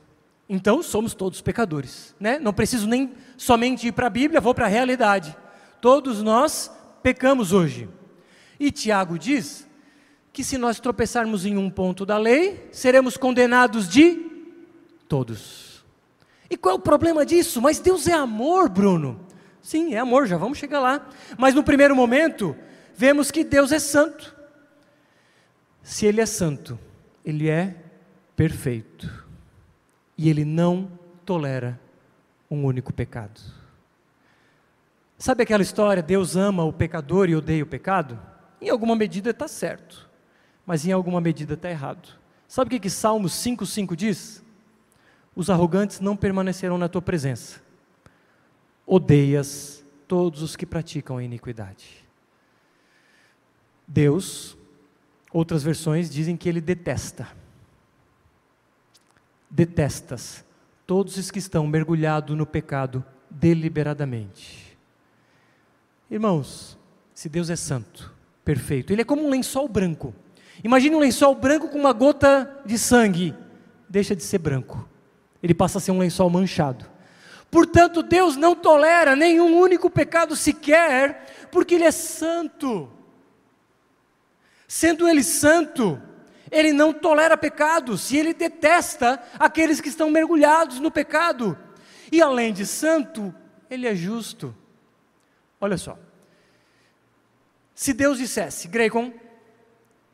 Então 0.48 0.82
somos 0.82 1.14
todos 1.14 1.42
pecadores, 1.42 2.14
né? 2.20 2.38
Não 2.38 2.52
preciso 2.52 2.86
nem 2.86 3.12
somente 3.36 3.88
ir 3.88 3.92
para 3.92 4.06
a 4.06 4.10
Bíblia, 4.10 4.40
vou 4.40 4.54
para 4.54 4.66
a 4.66 4.68
realidade. 4.68 5.36
Todos 5.80 6.22
nós 6.22 6.70
pecamos 7.02 7.52
hoje. 7.52 7.88
E 8.58 8.70
Tiago 8.70 9.18
diz 9.18 9.66
que 10.32 10.44
se 10.44 10.56
nós 10.56 10.78
tropeçarmos 10.78 11.44
em 11.44 11.56
um 11.56 11.68
ponto 11.68 12.06
da 12.06 12.16
lei, 12.16 12.68
seremos 12.70 13.16
condenados 13.16 13.88
de 13.88 14.25
todos. 15.08 15.84
E 16.48 16.56
qual 16.56 16.76
é 16.76 16.78
o 16.78 16.80
problema 16.80 17.26
disso? 17.26 17.60
Mas 17.60 17.78
Deus 17.78 18.06
é 18.06 18.12
amor, 18.12 18.68
Bruno. 18.68 19.20
Sim, 19.60 19.94
é 19.94 19.98
amor, 19.98 20.26
já 20.26 20.36
vamos 20.36 20.58
chegar 20.58 20.80
lá. 20.80 21.08
Mas 21.36 21.54
no 21.54 21.64
primeiro 21.64 21.96
momento, 21.96 22.56
vemos 22.94 23.30
que 23.30 23.42
Deus 23.42 23.72
é 23.72 23.78
santo. 23.78 24.34
Se 25.82 26.06
Ele 26.06 26.20
é 26.20 26.26
santo, 26.26 26.78
Ele 27.24 27.48
é 27.48 27.74
perfeito. 28.36 29.24
E 30.16 30.28
Ele 30.28 30.44
não 30.44 30.90
tolera 31.24 31.80
um 32.50 32.64
único 32.64 32.92
pecado. 32.92 33.40
Sabe 35.18 35.42
aquela 35.42 35.62
história, 35.62 36.02
Deus 36.02 36.36
ama 36.36 36.62
o 36.62 36.72
pecador 36.72 37.28
e 37.28 37.34
odeia 37.34 37.64
o 37.64 37.66
pecado? 37.66 38.20
Em 38.60 38.68
alguma 38.68 38.94
medida 38.94 39.30
está 39.30 39.48
certo, 39.48 40.08
mas 40.64 40.86
em 40.86 40.92
alguma 40.92 41.20
medida 41.20 41.54
está 41.54 41.70
errado. 41.70 42.08
Sabe 42.46 42.68
o 42.68 42.70
que, 42.70 42.80
que 42.80 42.90
Salmos 42.90 43.32
5,5 43.32 43.96
diz? 43.96 44.44
Os 45.36 45.50
arrogantes 45.50 46.00
não 46.00 46.16
permanecerão 46.16 46.78
na 46.78 46.88
tua 46.88 47.02
presença. 47.02 47.60
Odeias 48.86 49.84
todos 50.08 50.40
os 50.40 50.56
que 50.56 50.64
praticam 50.64 51.18
a 51.18 51.22
iniquidade. 51.22 52.02
Deus, 53.86 54.56
outras 55.30 55.62
versões 55.62 56.08
dizem 56.08 56.38
que 56.38 56.48
ele 56.48 56.60
detesta. 56.60 57.28
Detestas 59.50 60.42
todos 60.86 61.18
os 61.18 61.30
que 61.30 61.38
estão 61.38 61.66
mergulhados 61.66 62.36
no 62.36 62.46
pecado 62.46 63.04
deliberadamente. 63.28 64.78
Irmãos, 66.10 66.78
se 67.12 67.28
Deus 67.28 67.50
é 67.50 67.56
santo, 67.56 68.14
perfeito, 68.44 68.92
ele 68.92 69.02
é 69.02 69.04
como 69.04 69.26
um 69.26 69.30
lençol 69.30 69.68
branco. 69.68 70.14
Imagine 70.64 70.96
um 70.96 71.00
lençol 71.00 71.34
branco 71.34 71.68
com 71.68 71.78
uma 71.78 71.92
gota 71.92 72.62
de 72.64 72.78
sangue, 72.78 73.34
deixa 73.88 74.16
de 74.16 74.22
ser 74.22 74.38
branco 74.38 74.88
ele 75.42 75.54
passa 75.54 75.78
a 75.78 75.80
ser 75.80 75.90
um 75.90 75.98
lençol 75.98 76.30
manchado. 76.30 76.86
Portanto, 77.50 78.02
Deus 78.02 78.36
não 78.36 78.54
tolera 78.54 79.14
nenhum 79.14 79.58
único 79.58 79.88
pecado 79.88 80.34
sequer, 80.34 81.48
porque 81.50 81.74
Ele 81.74 81.84
é 81.84 81.90
santo. 81.90 82.90
Sendo 84.66 85.08
Ele 85.08 85.22
santo, 85.22 86.00
Ele 86.50 86.72
não 86.72 86.92
tolera 86.92 87.36
pecados 87.36 88.10
e 88.10 88.18
Ele 88.18 88.34
detesta 88.34 89.22
aqueles 89.38 89.80
que 89.80 89.88
estão 89.88 90.10
mergulhados 90.10 90.80
no 90.80 90.90
pecado. 90.90 91.56
E 92.10 92.20
além 92.20 92.52
de 92.52 92.66
santo, 92.66 93.34
Ele 93.70 93.86
é 93.86 93.94
justo. 93.94 94.54
Olha 95.60 95.78
só. 95.78 95.98
Se 97.74 97.92
Deus 97.92 98.18
dissesse, 98.18 98.68
Grecon, 98.68 99.12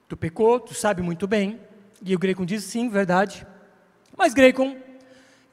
tu 0.08 0.16
pecou, 0.16 0.60
tu 0.60 0.74
sabe 0.74 1.00
muito 1.00 1.26
bem, 1.26 1.60
e 2.04 2.14
o 2.14 2.18
Grecon 2.18 2.44
diz, 2.44 2.64
sim, 2.64 2.88
verdade, 2.88 3.46
mas 4.16 4.34
Grecon, 4.34 4.76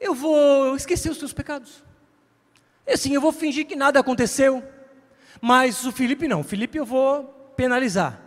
eu 0.00 0.14
vou 0.14 0.74
esquecer 0.74 1.10
os 1.10 1.18
teus 1.18 1.32
pecados. 1.32 1.84
E 2.86 2.92
assim, 2.92 3.12
eu 3.14 3.20
vou 3.20 3.32
fingir 3.32 3.66
que 3.66 3.76
nada 3.76 4.00
aconteceu. 4.00 4.64
Mas 5.40 5.84
o 5.84 5.92
Felipe 5.92 6.26
não, 6.26 6.40
o 6.40 6.44
Felipe 6.44 6.78
eu 6.78 6.86
vou 6.86 7.24
penalizar. 7.56 8.20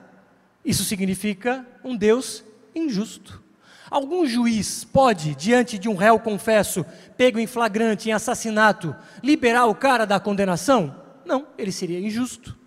Isso 0.63 0.84
significa 0.84 1.65
um 1.84 1.96
Deus 1.96 2.44
injusto. 2.75 3.42
Algum 3.89 4.25
juiz 4.25 4.84
pode, 4.84 5.36
diante 5.36 5.77
de 5.77 5.89
um 5.89 5.96
réu 5.96 6.20
confesso, 6.20 6.86
pego 7.18 7.38
em 7.38 7.46
flagrante 7.46 8.10
em 8.10 8.13
assassinato, 8.13 8.96
liberar 9.22 9.65
o 9.65 9.75
cara 9.75 10.06
da 10.06 10.20
condenação? 10.20 10.96
Não, 11.25 11.48
ele 11.58 11.72
seria 11.72 12.00
injusto. 12.00 12.58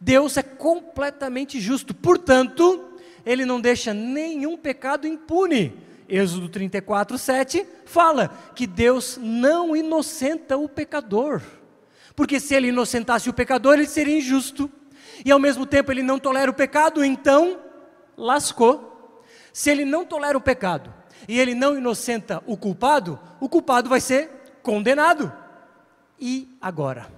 Deus 0.00 0.36
é 0.36 0.42
completamente 0.42 1.60
justo, 1.60 1.94
portanto, 1.94 2.92
ele 3.24 3.44
não 3.44 3.60
deixa 3.60 3.94
nenhum 3.94 4.56
pecado 4.56 5.06
impune. 5.06 5.72
Êxodo 6.08 6.48
34, 6.48 7.16
7 7.16 7.66
fala 7.84 8.28
que 8.54 8.66
Deus 8.66 9.18
não 9.20 9.74
inocenta 9.76 10.56
o 10.56 10.68
pecador. 10.68 11.40
Porque 12.14 12.38
se 12.38 12.54
ele 12.54 12.68
inocentasse 12.68 13.28
o 13.28 13.34
pecador, 13.34 13.74
ele 13.74 13.86
seria 13.86 14.16
injusto. 14.16 14.70
E 15.24 15.30
ao 15.30 15.38
mesmo 15.38 15.66
tempo 15.66 15.90
ele 15.90 16.02
não 16.02 16.18
tolera 16.18 16.50
o 16.50 16.54
pecado, 16.54 17.04
então 17.04 17.58
lascou. 18.16 19.22
Se 19.52 19.70
ele 19.70 19.84
não 19.84 20.04
tolera 20.04 20.36
o 20.36 20.40
pecado 20.40 20.92
e 21.28 21.38
ele 21.38 21.54
não 21.54 21.76
inocenta 21.76 22.42
o 22.46 22.56
culpado, 22.56 23.18
o 23.40 23.48
culpado 23.48 23.88
vai 23.88 24.00
ser 24.00 24.30
condenado. 24.62 25.32
E 26.20 26.56
agora? 26.60 27.10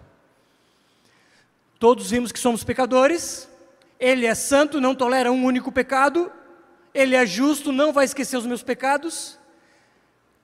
Todos 1.78 2.10
vimos 2.10 2.32
que 2.32 2.38
somos 2.38 2.64
pecadores, 2.64 3.48
ele 4.00 4.26
é 4.26 4.34
santo, 4.34 4.80
não 4.80 4.94
tolera 4.94 5.30
um 5.30 5.44
único 5.44 5.70
pecado, 5.70 6.30
ele 6.98 7.14
é 7.14 7.26
justo, 7.26 7.72
não 7.72 7.92
vai 7.92 8.04
esquecer 8.04 8.36
os 8.36 8.46
meus 8.46 8.62
pecados. 8.62 9.38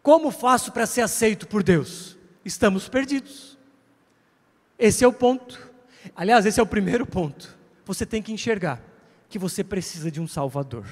Como 0.03 0.31
faço 0.31 0.73
para 0.73 0.87
ser 0.87 1.01
aceito 1.01 1.47
por 1.47 1.63
Deus? 1.63 2.17
Estamos 2.45 2.89
perdidos. 2.89 3.59
Esse 4.79 5.05
é 5.05 5.09
o 5.09 5.13
ponto. 5.13 5.71
Aliás, 6.15 6.45
esse 6.45 6.59
é 6.59 6.63
o 6.63 6.67
primeiro 6.67 7.07
ponto. 7.07 7.57
Você 7.85 8.05
tem 8.05 8.23
que 8.23 8.33
enxergar 8.33 8.81
que 9.29 9.39
você 9.39 9.65
precisa 9.65 10.11
de 10.11 10.21
um 10.21 10.27
Salvador 10.29 10.87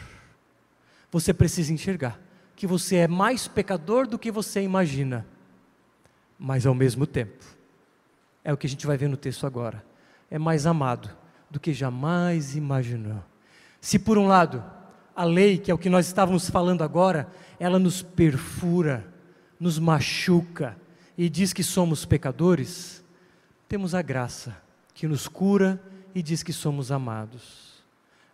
você 1.11 1.35
precisa 1.35 1.73
enxergar 1.73 2.19
que 2.55 2.67
você 2.67 2.97
é 2.97 3.09
mais 3.09 3.49
pecador 3.49 4.07
do 4.07 4.19
que 4.19 4.31
você 4.31 4.61
imagina, 4.61 5.26
mas 6.38 6.67
ao 6.67 6.75
mesmo 6.75 7.07
tempo, 7.07 7.45
é 8.45 8.52
o 8.52 8.57
que 8.57 8.67
a 8.67 8.71
gente 8.71 8.87
vai 8.87 8.97
ver 8.97 9.09
no 9.09 9.17
texto 9.17 9.47
agora, 9.47 9.85
é 10.31 10.38
mais 10.38 10.67
amado 10.67 11.11
do 11.50 11.59
que 11.59 11.73
jamais 11.73 12.55
imaginou. 12.55 13.23
Se 13.81 13.99
por 13.99 14.19
um 14.19 14.26
lado, 14.26 14.62
a 15.21 15.25
lei, 15.25 15.59
que 15.59 15.71
é 15.71 15.75
o 15.75 15.77
que 15.77 15.91
nós 15.91 16.07
estávamos 16.07 16.49
falando 16.49 16.83
agora, 16.83 17.29
ela 17.59 17.79
nos 17.79 18.00
perfura, 18.00 19.07
nos 19.61 19.79
machuca 19.79 20.79
e 21.17 21.29
diz 21.29 21.53
que 21.53 21.62
somos 21.62 22.07
pecadores, 22.07 23.05
temos 23.69 23.95
a 23.95 24.00
graça 24.00 24.57
que 24.95 25.07
nos 25.07 25.29
cura 25.29 25.79
e 26.15 26.23
diz 26.23 26.43
que 26.43 26.55
somos 26.55 26.91
amados. 26.91 27.85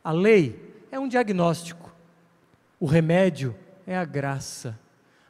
A 0.05 0.13
lei 0.13 0.77
é 0.93 0.97
um 0.97 1.09
diagnóstico, 1.09 1.93
o 2.79 2.87
remédio 2.87 3.57
é 3.85 3.97
a 3.97 4.05
graça. 4.05 4.79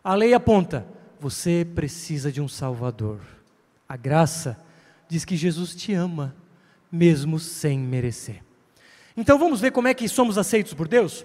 A 0.04 0.14
lei 0.14 0.34
aponta: 0.34 0.86
você 1.18 1.66
precisa 1.74 2.30
de 2.30 2.42
um 2.42 2.48
Salvador. 2.48 3.20
A 3.88 3.96
graça 3.96 4.62
diz 5.08 5.24
que 5.24 5.38
Jesus 5.38 5.74
te 5.74 5.94
ama, 5.94 6.36
mesmo 6.92 7.40
sem 7.40 7.78
merecer. 7.78 8.42
Então 9.16 9.38
vamos 9.38 9.58
ver 9.58 9.70
como 9.70 9.88
é 9.88 9.94
que 9.94 10.06
somos 10.06 10.36
aceitos 10.36 10.74
por 10.74 10.86
Deus? 10.86 11.24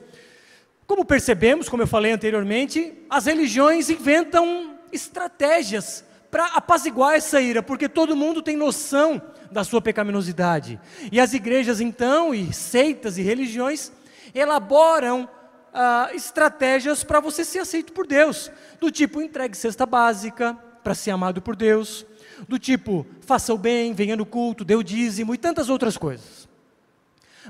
Como 0.92 1.06
percebemos, 1.06 1.70
como 1.70 1.84
eu 1.84 1.88
falei 1.88 2.12
anteriormente, 2.12 2.94
as 3.10 3.26
religiões 3.26 3.90
inventam 3.90 4.76
estratégias 4.92 6.04
para 6.30 6.48
apaziguar 6.48 7.16
essa 7.16 7.40
ira, 7.40 7.64
porque 7.64 7.88
todo 7.88 8.14
mundo 8.14 8.42
tem 8.42 8.58
noção 8.58 9.22
da 9.50 9.64
sua 9.64 9.82
pecaminosidade. 9.82 10.78
E 11.10 11.18
as 11.18 11.34
igrejas, 11.34 11.80
então, 11.80 12.36
e 12.36 12.52
seitas 12.52 13.18
e 13.18 13.22
religiões, 13.22 13.90
elaboram 14.36 15.30
ah, 15.74 16.10
estratégias 16.14 17.06
para 17.06 17.22
você 17.22 17.46
ser 17.46 17.60
aceito 17.60 17.94
por 17.94 18.06
Deus, 18.06 18.52
do 18.78 18.92
tipo 18.92 19.22
entregue 19.22 19.56
cesta 19.56 19.86
básica 19.86 20.58
para 20.84 20.94
ser 20.94 21.12
amado 21.12 21.42
por 21.42 21.56
Deus, 21.56 22.06
do 22.50 22.60
tipo 22.60 23.08
faça 23.22 23.54
o 23.54 23.58
bem, 23.58 23.94
venha 23.94 24.18
no 24.18 24.26
culto, 24.26 24.66
dê 24.66 24.76
o 24.76 24.84
dízimo 24.84 25.34
e 25.34 25.38
tantas 25.38 25.70
outras 25.70 25.96
coisas. 25.96 26.50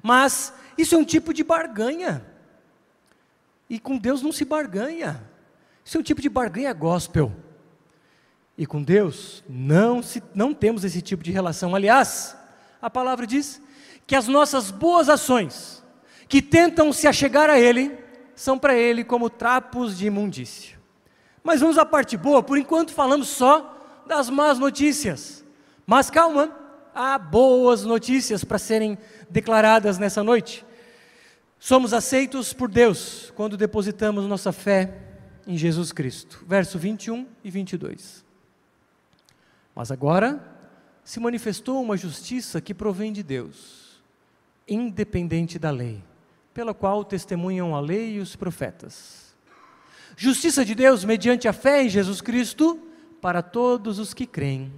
Mas 0.04 0.54
isso 0.78 0.94
é 0.94 0.98
um 1.00 1.04
tipo 1.04 1.34
de 1.34 1.44
barganha. 1.44 2.30
E 3.72 3.80
com 3.80 3.98
Deus 3.98 4.22
não 4.22 4.34
se 4.34 4.44
barganha. 4.44 5.24
Isso 5.86 5.96
é 5.96 6.02
um 6.02 6.04
tipo 6.04 6.20
de 6.20 6.28
barganha 6.28 6.74
gospel. 6.74 7.32
E 8.58 8.66
com 8.66 8.84
Deus 8.84 9.46
não, 9.48 10.04
se, 10.04 10.22
não 10.36 10.54
temos 10.54 10.84
esse 10.84 11.02
tipo 11.02 11.24
de 11.24 11.32
relação. 11.32 11.74
Aliás, 11.74 12.36
a 12.82 12.90
palavra 12.90 13.26
diz 13.26 13.62
que 14.06 14.14
as 14.14 14.28
nossas 14.28 14.72
boas 14.72 15.08
ações, 15.08 15.82
que 16.28 16.42
tentam 16.42 16.92
se 16.92 17.08
achegar 17.08 17.50
a 17.50 17.58
Ele, 17.58 17.98
são 18.36 18.60
para 18.60 18.76
ele 18.76 19.06
como 19.06 19.30
trapos 19.30 19.98
de 19.98 20.08
imundícia. 20.08 20.78
Mas 21.42 21.62
vamos 21.62 21.78
à 21.78 21.86
parte 21.86 22.18
boa, 22.18 22.44
por 22.44 22.58
enquanto 22.58 22.92
falamos 22.92 23.30
só 23.30 24.04
das 24.06 24.30
más 24.30 24.60
notícias. 24.60 25.46
Mas 25.86 26.10
calma, 26.10 26.54
há 26.94 27.18
boas 27.18 27.86
notícias 27.86 28.44
para 28.44 28.58
serem 28.58 28.98
declaradas 29.30 29.98
nessa 29.98 30.22
noite. 30.22 30.66
Somos 31.64 31.94
aceitos 31.94 32.54
por 32.54 32.68
Deus 32.68 33.32
quando 33.36 33.56
depositamos 33.56 34.26
nossa 34.26 34.52
fé 34.52 34.98
em 35.46 35.56
Jesus 35.56 35.92
Cristo. 35.92 36.44
Verso 36.48 36.80
21 36.80 37.28
e 37.44 37.52
22. 37.52 38.26
Mas 39.76 39.92
agora 39.92 40.44
se 41.04 41.20
manifestou 41.20 41.80
uma 41.80 41.96
justiça 41.96 42.60
que 42.60 42.74
provém 42.74 43.14
de 43.14 43.22
Deus, 43.22 44.02
independente 44.68 45.60
da 45.60 45.70
lei 45.70 46.04
pela 46.52 46.74
qual 46.74 47.06
testemunham 47.06 47.76
a 47.76 47.80
lei 47.80 48.16
e 48.16 48.20
os 48.20 48.36
profetas. 48.36 49.36
Justiça 50.18 50.66
de 50.66 50.74
Deus 50.74 51.06
mediante 51.06 51.48
a 51.48 51.54
fé 51.54 51.84
em 51.84 51.90
Jesus 51.90 52.22
Cristo 52.22 52.80
para 53.22 53.44
todos 53.44 54.00
os 54.00 54.16
que 54.16 54.26
creem. 54.26 54.74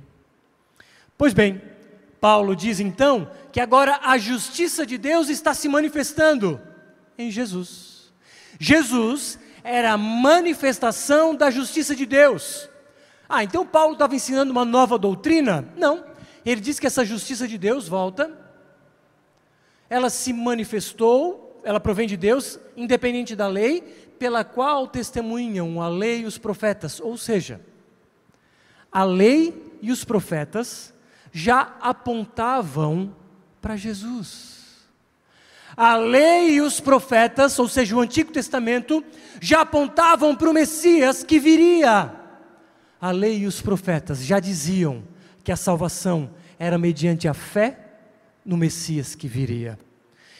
Pois 1.17 1.33
bem, 1.33 1.61
Paulo 2.19 2.57
diz 2.57 2.81
então 2.81 3.31
que 3.53 3.61
agora 3.61 4.01
a 4.03 4.17
justiça 4.17 4.85
de 4.85 4.97
Deus 4.97 5.29
está 5.29 5.53
se 5.53 5.69
manifestando 5.69 6.59
em 7.17 7.31
Jesus. 7.31 8.13
Jesus 8.59 9.39
era 9.63 9.93
a 9.93 9.97
manifestação 9.97 11.35
da 11.35 11.49
justiça 11.49 11.95
de 11.95 12.05
Deus. 12.05 12.69
Ah, 13.27 13.43
então 13.43 13.65
Paulo 13.65 13.93
estava 13.93 14.15
ensinando 14.15 14.51
uma 14.51 14.65
nova 14.65 14.97
doutrina? 14.97 15.67
Não. 15.77 16.05
Ele 16.45 16.61
diz 16.61 16.79
que 16.79 16.87
essa 16.87 17.05
justiça 17.05 17.47
de 17.47 17.57
Deus 17.57 17.87
volta, 17.87 18.37
ela 19.89 20.09
se 20.09 20.33
manifestou 20.33 21.43
ela 21.63 21.79
provém 21.79 22.07
de 22.07 22.17
Deus, 22.17 22.59
independente 22.75 23.35
da 23.35 23.47
lei, 23.47 23.81
pela 24.19 24.43
qual 24.43 24.87
testemunham 24.87 25.81
a 25.81 25.87
lei 25.87 26.21
e 26.21 26.25
os 26.25 26.37
profetas. 26.37 26.99
Ou 26.99 27.17
seja, 27.17 27.61
a 28.91 29.03
lei 29.03 29.77
e 29.81 29.91
os 29.91 30.03
profetas 30.03 30.93
já 31.31 31.75
apontavam 31.81 33.15
para 33.61 33.75
Jesus. 33.75 34.62
A 35.75 35.95
lei 35.95 36.55
e 36.55 36.61
os 36.61 36.79
profetas, 36.79 37.57
ou 37.57 37.67
seja, 37.67 37.95
o 37.95 37.99
Antigo 37.99 38.31
Testamento, 38.31 39.03
já 39.41 39.61
apontavam 39.61 40.35
para 40.35 40.49
o 40.49 40.53
Messias 40.53 41.23
que 41.23 41.39
viria. 41.39 42.13
A 43.01 43.11
lei 43.11 43.39
e 43.39 43.47
os 43.47 43.61
profetas 43.61 44.23
já 44.23 44.39
diziam 44.39 45.03
que 45.43 45.51
a 45.51 45.57
salvação 45.57 46.29
era 46.57 46.77
mediante 46.77 47.27
a 47.27 47.33
fé 47.33 47.79
no 48.45 48.55
Messias 48.55 49.15
que 49.15 49.27
viria. 49.27 49.77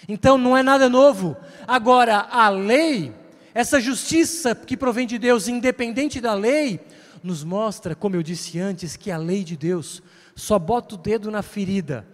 Então 0.07 0.37
não 0.37 0.55
é 0.55 0.63
nada 0.63 0.87
novo. 0.87 1.35
Agora, 1.67 2.27
a 2.29 2.49
lei, 2.49 3.13
essa 3.53 3.79
justiça 3.79 4.53
que 4.53 4.77
provém 4.77 5.07
de 5.07 5.17
Deus, 5.17 5.47
independente 5.47 6.21
da 6.21 6.33
lei, 6.33 6.79
nos 7.23 7.43
mostra, 7.43 7.95
como 7.95 8.15
eu 8.15 8.23
disse 8.23 8.59
antes, 8.59 8.95
que 8.95 9.09
a 9.09 9.17
lei 9.17 9.43
de 9.43 9.55
Deus 9.55 10.03
só 10.35 10.59
bota 10.59 10.95
o 10.95 10.97
dedo 10.97 11.31
na 11.31 11.41
ferida, 11.41 12.05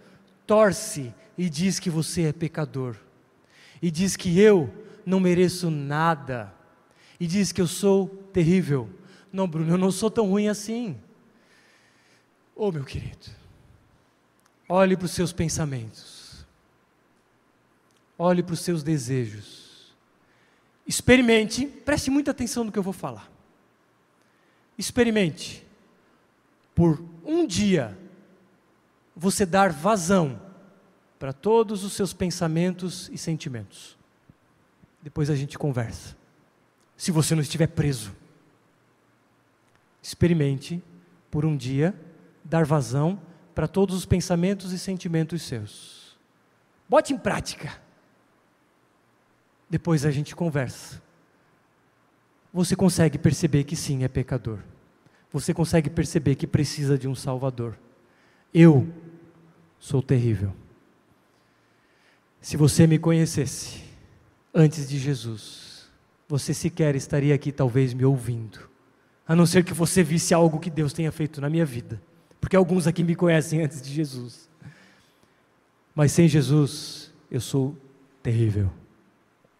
torce 0.46 1.12
e 1.36 1.48
diz 1.48 1.78
que 1.78 1.90
você 1.90 2.22
é 2.22 2.32
pecador, 2.32 2.96
e 3.80 3.90
diz 3.90 4.16
que 4.16 4.38
eu 4.38 4.72
não 5.04 5.20
mereço 5.20 5.70
nada, 5.70 6.52
e 7.18 7.26
diz 7.26 7.52
que 7.52 7.60
eu 7.60 7.66
sou 7.66 8.08
terrível. 8.32 8.88
Não, 9.32 9.48
Bruno, 9.48 9.72
eu 9.72 9.78
não 9.78 9.90
sou 9.90 10.10
tão 10.10 10.28
ruim 10.28 10.48
assim. 10.48 10.98
Oh, 12.54 12.70
meu 12.70 12.84
querido, 12.84 13.30
olhe 14.68 14.96
para 14.96 15.06
os 15.06 15.12
seus 15.12 15.32
pensamentos 15.32 16.20
olhe 18.22 18.42
para 18.42 18.52
os 18.52 18.60
seus 18.60 18.82
desejos. 18.82 19.94
Experimente, 20.86 21.66
preste 21.66 22.10
muita 22.10 22.32
atenção 22.32 22.64
no 22.64 22.70
que 22.70 22.78
eu 22.78 22.82
vou 22.82 22.92
falar. 22.92 23.30
Experimente, 24.76 25.66
por 26.74 27.02
um 27.24 27.46
dia, 27.46 27.96
você 29.16 29.46
dar 29.46 29.72
vazão 29.72 30.38
para 31.20 31.34
todos 31.34 31.84
os 31.84 31.92
seus 31.92 32.14
pensamentos 32.14 33.10
e 33.12 33.18
sentimentos. 33.18 33.94
Depois 35.02 35.28
a 35.28 35.36
gente 35.36 35.58
conversa. 35.58 36.16
Se 36.96 37.10
você 37.10 37.34
não 37.34 37.42
estiver 37.42 37.66
preso, 37.66 38.16
experimente 40.02 40.82
por 41.30 41.44
um 41.44 41.54
dia 41.58 41.94
dar 42.42 42.64
vazão 42.64 43.20
para 43.54 43.68
todos 43.68 43.94
os 43.94 44.06
pensamentos 44.06 44.72
e 44.72 44.78
sentimentos 44.78 45.42
seus. 45.42 46.16
Bote 46.88 47.12
em 47.12 47.18
prática. 47.18 47.78
Depois 49.68 50.06
a 50.06 50.10
gente 50.10 50.34
conversa. 50.34 51.02
você 52.50 52.74
consegue 52.74 53.18
perceber 53.18 53.64
que 53.64 53.76
sim, 53.76 54.04
é 54.04 54.08
pecador. 54.08 54.60
Você 55.30 55.52
consegue 55.52 55.90
perceber 55.90 56.34
que 56.34 56.46
precisa 56.46 56.96
de 56.96 57.06
um 57.06 57.14
Salvador. 57.14 57.78
Eu 58.54 58.88
sou 59.78 60.02
terrível. 60.02 60.54
Se 62.40 62.56
você 62.56 62.86
me 62.86 62.98
conhecesse 62.98 63.82
antes 64.54 64.88
de 64.88 64.98
Jesus, 64.98 65.88
você 66.26 66.54
sequer 66.54 66.96
estaria 66.96 67.34
aqui, 67.34 67.52
talvez, 67.52 67.92
me 67.92 68.04
ouvindo. 68.04 68.70
A 69.26 69.36
não 69.36 69.44
ser 69.44 69.64
que 69.64 69.74
você 69.74 70.02
visse 70.02 70.32
algo 70.32 70.58
que 70.58 70.70
Deus 70.70 70.92
tenha 70.92 71.12
feito 71.12 71.40
na 71.40 71.50
minha 71.50 71.66
vida. 71.66 72.00
Porque 72.40 72.56
alguns 72.56 72.86
aqui 72.86 73.04
me 73.04 73.14
conhecem 73.14 73.62
antes 73.64 73.82
de 73.82 73.92
Jesus. 73.92 74.48
Mas 75.94 76.12
sem 76.12 76.26
Jesus, 76.28 77.12
eu 77.30 77.40
sou 77.40 77.76
terrível. 78.22 78.70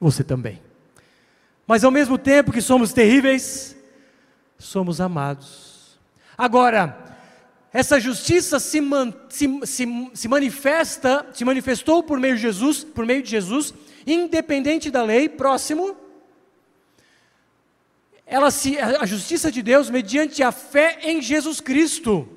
Você 0.00 0.24
também. 0.24 0.60
Mas 1.66 1.84
ao 1.84 1.90
mesmo 1.90 2.16
tempo 2.16 2.50
que 2.50 2.62
somos 2.62 2.92
terríveis, 2.92 3.76
somos 4.58 5.00
amados. 5.00 5.98
Agora, 6.36 7.09
essa 7.72 8.00
justiça 8.00 8.58
se, 8.58 8.80
man, 8.80 9.14
se, 9.28 9.46
se, 9.64 10.10
se, 10.12 10.28
manifesta, 10.28 11.26
se 11.32 11.44
manifestou 11.44 12.02
por 12.02 12.18
meio 12.18 12.34
de 12.34 12.42
Jesus, 12.42 12.82
por 12.82 13.06
meio 13.06 13.22
de 13.22 13.30
Jesus, 13.30 13.72
independente 14.04 14.90
da 14.90 15.04
lei, 15.04 15.28
próximo. 15.28 15.96
Ela 18.26 18.50
se, 18.50 18.76
a 18.78 19.06
justiça 19.06 19.52
de 19.52 19.62
Deus 19.62 19.88
mediante 19.88 20.42
a 20.42 20.50
fé 20.50 20.98
em 21.02 21.22
Jesus 21.22 21.60
Cristo. 21.60 22.28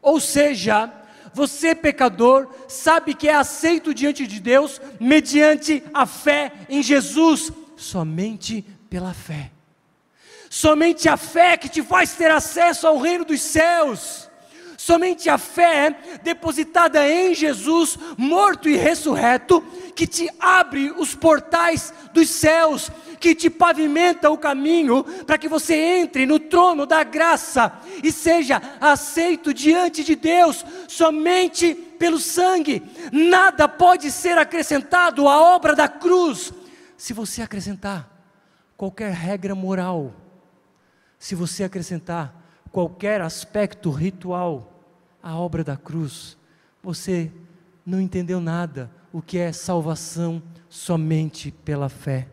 Ou 0.00 0.18
seja, 0.18 0.90
você 1.34 1.74
pecador 1.74 2.48
sabe 2.66 3.14
que 3.14 3.28
é 3.28 3.34
aceito 3.34 3.92
diante 3.92 4.26
de 4.26 4.40
Deus 4.40 4.80
mediante 4.98 5.82
a 5.92 6.06
fé 6.06 6.52
em 6.70 6.82
Jesus, 6.82 7.52
somente 7.76 8.64
pela 8.88 9.12
fé. 9.12 9.50
Somente 10.48 11.08
a 11.08 11.16
fé 11.16 11.56
que 11.56 11.68
te 11.68 11.82
faz 11.82 12.14
ter 12.14 12.30
acesso 12.30 12.86
ao 12.86 12.98
reino 12.98 13.24
dos 13.24 13.42
céus. 13.42 14.30
Somente 14.84 15.30
a 15.30 15.38
fé 15.38 15.96
depositada 16.22 17.08
em 17.08 17.34
Jesus, 17.34 17.98
morto 18.18 18.68
e 18.68 18.76
ressurreto, 18.76 19.62
que 19.96 20.06
te 20.06 20.28
abre 20.38 20.90
os 20.90 21.14
portais 21.14 21.90
dos 22.12 22.28
céus, 22.28 22.90
que 23.18 23.34
te 23.34 23.48
pavimenta 23.48 24.28
o 24.28 24.36
caminho 24.36 25.02
para 25.24 25.38
que 25.38 25.48
você 25.48 25.74
entre 25.74 26.26
no 26.26 26.38
trono 26.38 26.84
da 26.84 27.02
graça 27.02 27.80
e 28.02 28.12
seja 28.12 28.60
aceito 28.78 29.54
diante 29.54 30.04
de 30.04 30.14
Deus 30.14 30.62
somente 30.86 31.74
pelo 31.74 32.18
sangue. 32.18 32.82
Nada 33.10 33.66
pode 33.66 34.10
ser 34.10 34.36
acrescentado 34.36 35.26
à 35.26 35.40
obra 35.54 35.74
da 35.74 35.88
cruz 35.88 36.52
se 36.98 37.14
você 37.14 37.40
acrescentar 37.40 38.06
qualquer 38.76 39.12
regra 39.12 39.54
moral, 39.54 40.12
se 41.18 41.34
você 41.34 41.64
acrescentar 41.64 42.34
qualquer 42.70 43.22
aspecto 43.22 43.90
ritual 43.90 44.72
à 45.24 45.34
obra 45.34 45.64
da 45.64 45.74
cruz, 45.74 46.36
você 46.82 47.32
não 47.86 47.98
entendeu 47.98 48.40
nada 48.40 48.90
o 49.10 49.22
que 49.22 49.38
é 49.38 49.52
salvação 49.52 50.42
somente 50.68 51.50
pela 51.50 51.88
fé. 51.88 52.28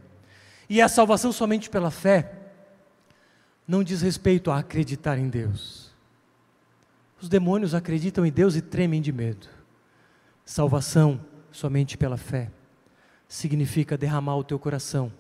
E 0.69 0.81
a 0.81 0.89
salvação 0.89 1.31
somente 1.31 1.69
pela 1.69 1.89
fé 1.89 2.33
não 3.65 3.81
diz 3.81 4.01
respeito 4.01 4.51
a 4.51 4.57
acreditar 4.57 5.17
em 5.17 5.29
Deus. 5.29 5.89
Os 7.21 7.29
demônios 7.29 7.73
acreditam 7.73 8.25
em 8.25 8.31
Deus 8.31 8.57
e 8.57 8.61
tremem 8.61 9.01
de 9.01 9.13
medo. 9.13 9.47
Salvação 10.43 11.23
somente 11.49 11.97
pela 11.97 12.17
fé 12.17 12.51
significa 13.25 13.97
derramar 13.97 14.35
o 14.35 14.43
teu 14.43 14.59
coração 14.59 15.13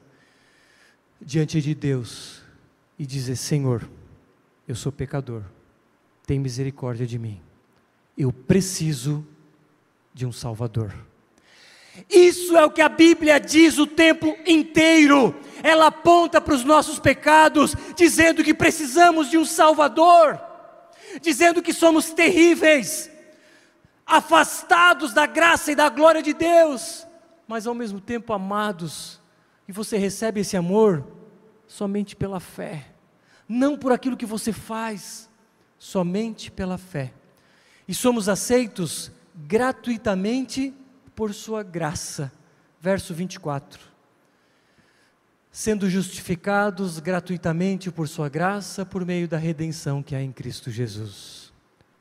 diante 1.21 1.61
de 1.61 1.73
Deus 1.73 2.41
e 2.99 3.05
dizer: 3.05 3.37
Senhor, 3.37 3.87
eu 4.67 4.75
sou 4.75 4.91
pecador, 4.91 5.43
tem 6.25 6.37
misericórdia 6.37 7.07
de 7.07 7.17
mim, 7.17 7.39
eu 8.21 8.31
preciso 8.31 9.25
de 10.13 10.25
um 10.25 10.31
Salvador. 10.31 10.93
Isso 12.09 12.55
é 12.55 12.63
o 12.63 12.71
que 12.71 12.81
a 12.81 12.89
Bíblia 12.89 13.39
diz 13.39 13.77
o 13.77 13.87
tempo 13.87 14.37
inteiro. 14.45 15.35
Ela 15.63 15.87
aponta 15.87 16.39
para 16.39 16.53
os 16.53 16.63
nossos 16.63 16.99
pecados, 16.99 17.75
dizendo 17.95 18.43
que 18.43 18.53
precisamos 18.53 19.29
de 19.29 19.37
um 19.37 19.45
Salvador, 19.45 20.39
dizendo 21.21 21.61
que 21.61 21.73
somos 21.73 22.11
terríveis, 22.11 23.09
afastados 24.05 25.13
da 25.13 25.25
graça 25.25 25.71
e 25.71 25.75
da 25.75 25.89
glória 25.89 26.21
de 26.21 26.33
Deus, 26.33 27.07
mas 27.47 27.67
ao 27.67 27.73
mesmo 27.73 27.99
tempo 27.99 28.33
amados. 28.33 29.19
E 29.67 29.71
você 29.71 29.97
recebe 29.97 30.41
esse 30.41 30.55
amor 30.55 31.05
somente 31.67 32.15
pela 32.15 32.39
fé, 32.39 32.87
não 33.47 33.77
por 33.77 33.91
aquilo 33.91 34.17
que 34.17 34.25
você 34.25 34.53
faz, 34.53 35.29
somente 35.77 36.51
pela 36.51 36.77
fé. 36.77 37.13
E 37.91 37.93
somos 37.93 38.29
aceitos 38.29 39.11
gratuitamente 39.35 40.73
por 41.13 41.33
sua 41.33 41.61
graça. 41.61 42.31
Verso 42.79 43.13
24. 43.13 43.81
Sendo 45.51 45.89
justificados 45.89 46.99
gratuitamente 46.99 47.91
por 47.91 48.07
sua 48.07 48.29
graça, 48.29 48.85
por 48.85 49.05
meio 49.05 49.27
da 49.27 49.35
redenção 49.37 50.01
que 50.01 50.15
há 50.15 50.21
em 50.21 50.31
Cristo 50.31 50.71
Jesus. 50.71 51.51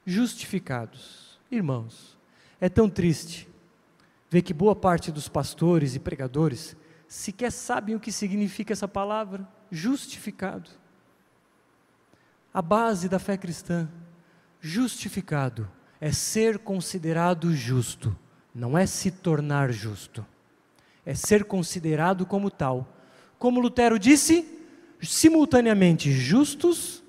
Justificados. 0.07 1.41
Irmãos, 1.51 2.17
é 2.61 2.69
tão 2.69 2.89
triste 2.89 3.49
ver 4.31 4.43
que 4.43 4.55
boa 4.55 4.77
parte 4.77 5.11
dos 5.11 5.29
pastores 5.29 5.97
e 5.97 5.99
pregadores 5.99 6.77
sequer 7.09 7.51
sabem 7.51 7.97
o 7.97 8.01
que 8.01 8.13
significa 8.13 8.73
essa 8.73 8.87
palavra, 8.87 9.45
justificado. 9.73 10.71
A 12.55 12.63
base 12.63 13.09
da 13.09 13.19
fé 13.19 13.37
cristã, 13.37 13.89
justificado, 14.61 15.69
é 16.01 16.13
ser 16.13 16.59
considerado 16.59 17.55
justo 17.55 18.17
não 18.55 18.77
é 18.77 18.87
se 18.87 19.11
tornar 19.11 19.73
justo, 19.73 20.27
é 21.05 21.15
ser 21.15 21.45
considerado 21.45 22.27
como 22.27 22.51
tal. 22.51 22.87
Como 23.39 23.61
Lutero 23.61 23.99
disse, 23.99 24.47
simultaneamente 25.01 26.13
justos 26.13 27.03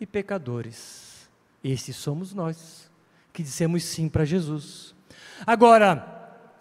e 0.00 0.06
pecadores. 0.06 1.28
Esses 1.62 1.96
somos 1.96 2.32
nós, 2.32 2.90
que 3.32 3.42
dissemos 3.42 3.84
sim 3.84 4.08
para 4.08 4.24
Jesus. 4.24 4.94
Agora, 5.46 6.14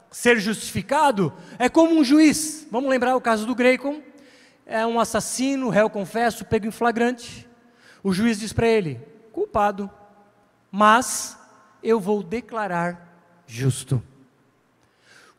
ser 0.10 0.40
justificado 0.40 1.32
é 1.60 1.70
como 1.70 1.96
um 1.96 2.04
juiz. 2.04 2.68
Vamos 2.72 2.90
lembrar 2.90 3.16
o 3.16 3.22
caso 3.22 3.46
do 3.46 3.56
Greicon? 3.56 4.02
É 4.66 4.86
um 4.86 5.00
assassino, 5.00 5.70
réu 5.70 5.90
confesso, 5.90 6.44
pego 6.44 6.66
em 6.66 6.72
flagrante. 6.72 7.48
O 8.04 8.12
juiz 8.12 8.40
diz 8.40 8.52
para 8.52 8.68
ele: 8.68 9.00
culpado, 9.32 9.90
mas 10.72 11.38
eu 11.88 12.00
vou 12.00 12.24
declarar 12.24 13.20
justo 13.48 14.02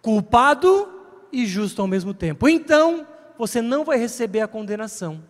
culpado 0.06 0.88
e 1.32 1.44
justo 1.44 1.82
ao 1.82 1.88
mesmo 1.88 2.14
tempo. 2.14 2.48
Então, 2.48 3.04
você 3.36 3.60
não 3.60 3.84
vai 3.84 3.98
receber 3.98 4.40
a 4.40 4.46
condenação. 4.46 5.20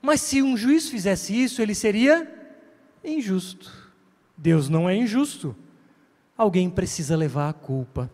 Mas 0.00 0.20
se 0.20 0.40
um 0.40 0.56
juiz 0.56 0.88
fizesse 0.88 1.34
isso, 1.34 1.60
ele 1.60 1.74
seria 1.74 2.32
injusto. 3.02 3.72
Deus 4.36 4.68
não 4.68 4.88
é 4.88 4.94
injusto. 4.94 5.56
Alguém 6.38 6.70
precisa 6.70 7.16
levar 7.16 7.48
a 7.48 7.52
culpa. 7.52 8.08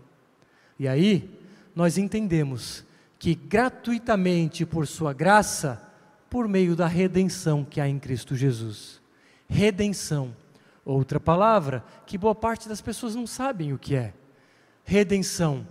E 0.79 0.89
aí, 0.89 1.29
nós 1.77 1.99
entendemos 1.99 2.83
que 3.19 3.35
gratuitamente 3.35 4.65
por 4.65 4.87
sua 4.87 5.13
graça, 5.13 5.87
por 6.31 6.49
meio 6.49 6.75
da 6.75 6.87
redenção 6.87 7.63
que 7.63 7.79
há 7.79 7.87
em 7.87 7.99
Cristo 7.99 8.35
Jesus. 8.35 9.03
Redenção, 9.47 10.35
outra 10.85 11.21
palavra 11.21 11.85
que 12.07 12.19
boa 12.19 12.35
parte 12.35 12.69
das 12.69 12.81
pessoas 12.81 13.15
não 13.15 13.27
sabem 13.27 13.73
o 13.73 13.79
que 13.79 13.95
é. 13.95 14.15
Redenção 14.85 15.67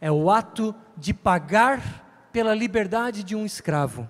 é 0.00 0.10
o 0.10 0.30
ato 0.30 0.74
de 0.96 1.12
pagar 1.12 2.28
pela 2.32 2.54
liberdade 2.54 3.22
de 3.22 3.34
um 3.34 3.44
escravo. 3.44 4.08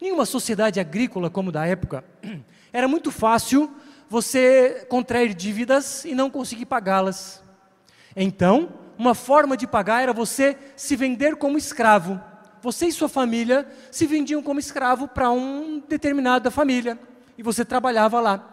Em 0.00 0.10
uma 0.10 0.26
sociedade 0.26 0.80
agrícola 0.80 1.30
como 1.30 1.52
da 1.52 1.66
época, 1.66 2.04
era 2.72 2.88
muito 2.88 3.10
fácil 3.10 3.72
você 4.08 4.86
contrair 4.88 5.34
dívidas 5.34 6.04
e 6.04 6.14
não 6.14 6.30
conseguir 6.30 6.66
pagá-las. 6.66 7.42
Então, 8.14 8.72
uma 8.98 9.14
forma 9.14 9.56
de 9.56 9.66
pagar 9.66 10.02
era 10.02 10.12
você 10.12 10.56
se 10.76 10.96
vender 10.96 11.36
como 11.36 11.56
escravo. 11.56 12.20
Você 12.60 12.86
e 12.86 12.92
sua 12.92 13.08
família 13.08 13.66
se 13.90 14.06
vendiam 14.06 14.42
como 14.42 14.60
escravo 14.60 15.08
para 15.08 15.30
uma 15.30 15.80
determinada 15.88 16.50
família 16.50 16.98
e 17.36 17.42
você 17.42 17.64
trabalhava 17.64 18.20
lá. 18.20 18.51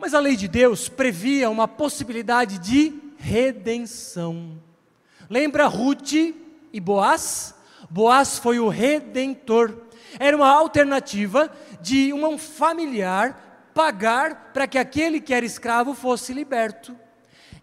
Mas 0.00 0.14
a 0.14 0.18
lei 0.18 0.34
de 0.34 0.48
Deus 0.48 0.88
previa 0.88 1.50
uma 1.50 1.68
possibilidade 1.68 2.58
de 2.58 2.94
redenção. 3.18 4.58
Lembra 5.28 5.66
Ruth 5.66 6.14
e 6.72 6.80
Boaz? 6.80 7.54
Boaz 7.90 8.38
foi 8.38 8.58
o 8.58 8.68
redentor. 8.68 9.76
Era 10.18 10.34
uma 10.34 10.48
alternativa 10.48 11.52
de 11.82 12.14
um 12.14 12.38
familiar 12.38 13.70
pagar 13.74 14.52
para 14.54 14.66
que 14.66 14.78
aquele 14.78 15.20
que 15.20 15.34
era 15.34 15.44
escravo 15.44 15.92
fosse 15.92 16.32
liberto. 16.32 16.96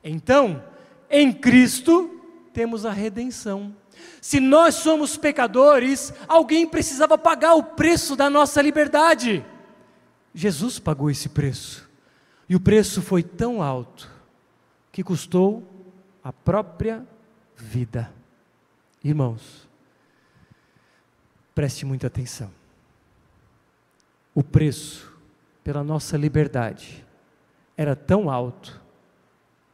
Então, 0.04 0.63
em 1.10 1.34
Cristo 1.34 2.21
temos 2.54 2.86
a 2.86 2.91
redenção. 2.91 3.76
Se 4.21 4.39
nós 4.39 4.76
somos 4.76 5.17
pecadores, 5.17 6.13
alguém 6.28 6.67
precisava 6.67 7.17
pagar 7.17 7.56
o 7.56 7.63
preço 7.63 8.15
da 8.15 8.30
nossa 8.30 8.62
liberdade. 8.62 9.43
Jesus 10.36 10.78
pagou 10.78 11.10
esse 11.10 11.30
preço. 11.30 11.87
E 12.49 12.55
o 12.55 12.60
preço 12.60 13.01
foi 13.01 13.21
tão 13.23 13.62
alto 13.62 14.10
que 14.91 15.03
custou 15.03 15.67
a 16.23 16.31
própria 16.31 17.05
vida. 17.55 18.12
Irmãos, 19.03 19.67
preste 21.53 21.86
muita 21.86 22.07
atenção. 22.07 22.51
O 24.33 24.43
preço 24.43 25.13
pela 25.63 25.83
nossa 25.83 26.15
liberdade 26.15 27.05
era 27.75 27.95
tão 27.95 28.29
alto 28.29 28.81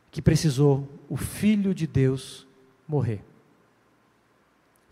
que 0.09 0.21
precisou 0.21 0.87
o 1.09 1.17
Filho 1.17 1.73
de 1.73 1.85
Deus 1.85 2.47
morrer. 2.87 3.23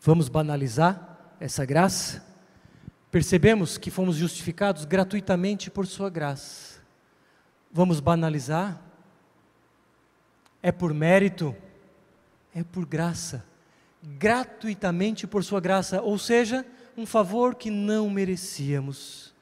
Vamos 0.01 0.29
banalizar 0.29 1.35
essa 1.39 1.63
graça? 1.63 2.25
Percebemos 3.11 3.77
que 3.77 3.91
fomos 3.91 4.15
justificados 4.15 4.85
gratuitamente 4.85 5.69
por 5.69 5.85
Sua 5.85 6.09
graça. 6.09 6.80
Vamos 7.73 7.99
banalizar? 7.99 8.81
É 10.61 10.71
por 10.71 10.93
mérito? 10.93 11.55
É 12.53 12.63
por 12.63 12.85
graça. 12.85 13.45
Gratuitamente 14.03 15.25
por 15.25 15.43
Sua 15.43 15.59
graça, 15.59 16.01
ou 16.01 16.17
seja, 16.17 16.65
um 16.97 17.05
favor 17.05 17.55
que 17.55 17.69
não 17.69 18.09
merecíamos. 18.09 19.33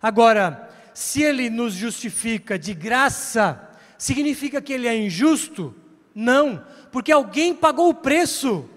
Agora, 0.00 0.70
se 0.94 1.22
Ele 1.22 1.50
nos 1.50 1.74
justifica 1.74 2.58
de 2.58 2.74
graça, 2.74 3.70
significa 3.98 4.60
que 4.60 4.72
Ele 4.72 4.86
é 4.86 4.96
injusto? 4.96 5.74
Não, 6.14 6.64
porque 6.92 7.10
alguém 7.10 7.54
pagou 7.54 7.88
o 7.88 7.94
preço. 7.94 8.68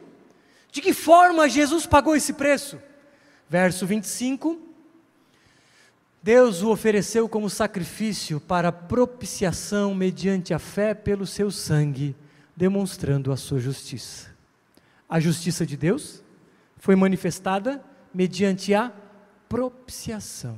De 0.71 0.81
que 0.81 0.93
forma 0.93 1.47
Jesus 1.47 1.85
pagou 1.85 2.15
esse 2.15 2.33
preço? 2.33 2.79
Verso 3.47 3.85
25. 3.85 4.72
Deus 6.23 6.61
o 6.61 6.71
ofereceu 6.71 7.27
como 7.27 7.49
sacrifício 7.49 8.39
para 8.39 8.71
propiciação 8.71 9.93
mediante 9.93 10.53
a 10.53 10.59
fé 10.59 10.93
pelo 10.93 11.27
seu 11.27 11.51
sangue, 11.51 12.15
demonstrando 12.55 13.31
a 13.31 13.37
sua 13.37 13.59
justiça. 13.59 14.33
A 15.09 15.19
justiça 15.19 15.65
de 15.65 15.75
Deus 15.75 16.23
foi 16.77 16.95
manifestada 16.95 17.83
mediante 18.13 18.73
a 18.73 18.91
propiciação. 19.49 20.57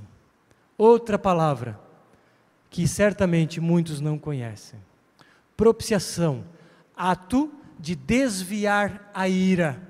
Outra 0.78 1.18
palavra 1.18 1.80
que 2.70 2.88
certamente 2.88 3.60
muitos 3.60 4.00
não 4.00 4.20
conhecem. 4.20 4.80
Propiciação, 5.58 6.46
ato 6.96 7.52
de 7.80 7.96
desviar 7.96 9.10
a 9.14 9.28
ira 9.28 9.82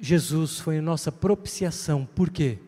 Jesus 0.00 0.58
foi 0.58 0.78
a 0.78 0.82
nossa 0.82 1.12
propiciação. 1.12 2.08
Por 2.14 2.30
quê? 2.30 2.58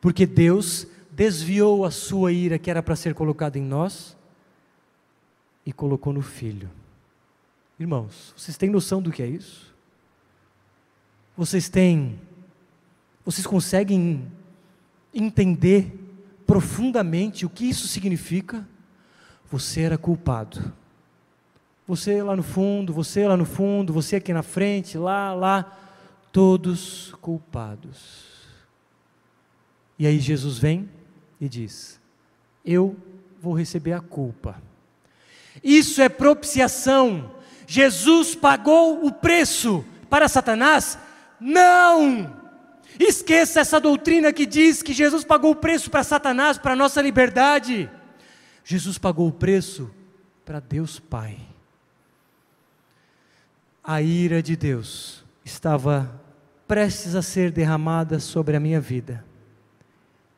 Porque 0.00 0.24
Deus 0.24 0.86
desviou 1.18 1.84
a 1.84 1.90
sua 1.90 2.30
ira 2.30 2.60
que 2.60 2.70
era 2.70 2.80
para 2.80 2.94
ser 2.94 3.12
colocada 3.12 3.58
em 3.58 3.62
nós 3.62 4.16
e 5.66 5.72
colocou 5.72 6.12
no 6.12 6.22
Filho. 6.22 6.70
Irmãos, 7.76 8.32
vocês 8.36 8.56
têm 8.56 8.70
noção 8.70 9.02
do 9.02 9.10
que 9.10 9.20
é 9.20 9.26
isso? 9.26 9.74
Vocês 11.36 11.68
têm, 11.68 12.20
vocês 13.24 13.44
conseguem 13.48 14.30
entender 15.12 15.92
profundamente 16.46 17.44
o 17.44 17.50
que 17.50 17.68
isso 17.68 17.88
significa? 17.88 18.64
Você 19.50 19.80
era 19.80 19.98
culpado. 19.98 20.72
Você 21.88 22.22
lá 22.22 22.36
no 22.36 22.44
fundo, 22.44 22.92
você 22.92 23.26
lá 23.26 23.36
no 23.36 23.44
fundo, 23.44 23.92
você 23.92 24.16
aqui 24.16 24.32
na 24.32 24.44
frente, 24.44 24.96
lá, 24.96 25.34
lá 25.34 25.76
todos 26.30 27.12
culpados. 27.20 28.28
E 29.98 30.06
aí 30.06 30.20
Jesus 30.20 30.58
vem 30.58 30.88
e 31.40 31.48
diz: 31.48 32.00
Eu 32.64 32.96
vou 33.40 33.56
receber 33.56 33.92
a 33.92 34.00
culpa. 34.00 34.60
Isso 35.62 36.00
é 36.00 36.08
propiciação. 36.08 37.34
Jesus 37.66 38.34
pagou 38.34 39.04
o 39.04 39.12
preço 39.12 39.84
para 40.08 40.28
Satanás? 40.28 40.98
Não! 41.40 42.36
Esqueça 42.98 43.60
essa 43.60 43.80
doutrina 43.80 44.32
que 44.32 44.46
diz 44.46 44.82
que 44.82 44.92
Jesus 44.92 45.24
pagou 45.24 45.52
o 45.52 45.56
preço 45.56 45.90
para 45.90 46.02
Satanás, 46.02 46.58
para 46.58 46.72
a 46.72 46.76
nossa 46.76 47.00
liberdade. 47.00 47.88
Jesus 48.64 48.98
pagou 48.98 49.28
o 49.28 49.32
preço 49.32 49.90
para 50.44 50.60
Deus 50.60 50.98
Pai. 50.98 51.38
A 53.84 54.02
ira 54.02 54.42
de 54.42 54.56
Deus 54.56 55.24
estava 55.44 56.20
prestes 56.66 57.14
a 57.14 57.22
ser 57.22 57.50
derramada 57.50 58.18
sobre 58.18 58.56
a 58.56 58.60
minha 58.60 58.80
vida. 58.80 59.24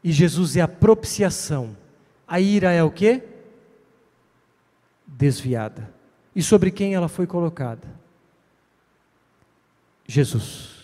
E 0.03 0.13
Jesus 0.13 0.57
é 0.57 0.61
a 0.61 0.69
propiciação. 0.69 1.77
A 2.27 2.41
ira 2.41 2.73
é 2.73 2.83
o 2.83 2.91
que? 2.91 3.23
Desviada. 5.07 5.93
E 6.35 6.43
sobre 6.43 6.71
quem 6.71 6.95
ela 6.95 7.09
foi 7.09 7.27
colocada? 7.27 7.87
Jesus. 10.07 10.81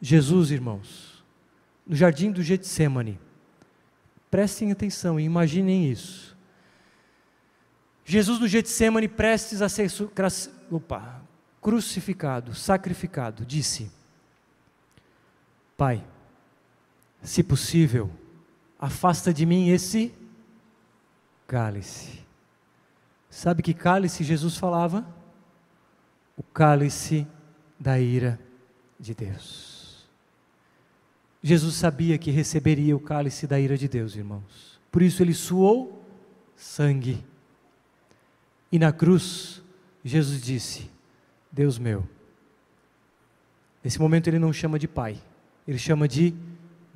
Jesus, 0.00 0.50
irmãos, 0.50 1.24
no 1.86 1.94
jardim 1.94 2.30
do 2.30 2.42
Getsemane. 2.42 3.18
Prestem 4.30 4.72
atenção 4.72 5.20
e 5.20 5.24
imaginem 5.24 5.90
isso. 5.90 6.36
Jesus 8.04 8.40
no 8.40 8.48
Getsemane, 8.48 9.06
prestes 9.06 9.62
a 9.62 9.68
ser 9.68 9.88
opa, 10.70 11.22
crucificado, 11.60 12.54
sacrificado, 12.54 13.44
disse: 13.44 13.90
Pai, 15.76 16.04
se 17.22 17.42
possível, 17.42 18.10
afasta 18.78 19.32
de 19.32 19.46
mim 19.46 19.68
esse 19.68 20.12
cálice. 21.46 22.20
Sabe 23.30 23.62
que 23.62 23.72
cálice 23.72 24.24
Jesus 24.24 24.56
falava? 24.56 25.06
O 26.36 26.42
cálice 26.42 27.26
da 27.78 27.98
ira 27.98 28.38
de 28.98 29.14
Deus. 29.14 30.06
Jesus 31.42 31.74
sabia 31.74 32.18
que 32.18 32.30
receberia 32.30 32.96
o 32.96 33.00
cálice 33.00 33.46
da 33.46 33.58
ira 33.58 33.76
de 33.76 33.88
Deus, 33.88 34.14
irmãos. 34.14 34.80
Por 34.90 35.02
isso 35.02 35.22
ele 35.22 35.34
suou 35.34 36.04
sangue. 36.54 37.24
E 38.70 38.78
na 38.78 38.92
cruz, 38.92 39.62
Jesus 40.04 40.40
disse: 40.40 40.90
Deus 41.50 41.78
meu. 41.78 42.06
Nesse 43.82 44.00
momento 44.00 44.28
ele 44.28 44.38
não 44.38 44.52
chama 44.52 44.78
de 44.78 44.86
Pai, 44.86 45.20
ele 45.66 45.78
chama 45.78 46.06
de 46.06 46.34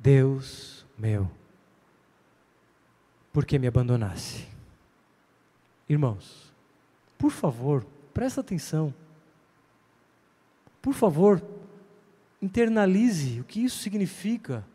Deus 0.07 0.85
meu. 0.97 1.29
Por 3.33 3.45
que 3.45 3.59
me 3.59 3.67
abandonasse? 3.67 4.47
Irmãos, 5.89 6.49
por 7.17 7.29
favor, 7.29 7.85
presta 8.13 8.39
atenção. 8.39 8.93
Por 10.81 10.93
favor, 10.93 11.43
internalize 12.41 13.41
o 13.41 13.43
que 13.43 13.61
isso 13.61 13.79
significa, 13.79 14.65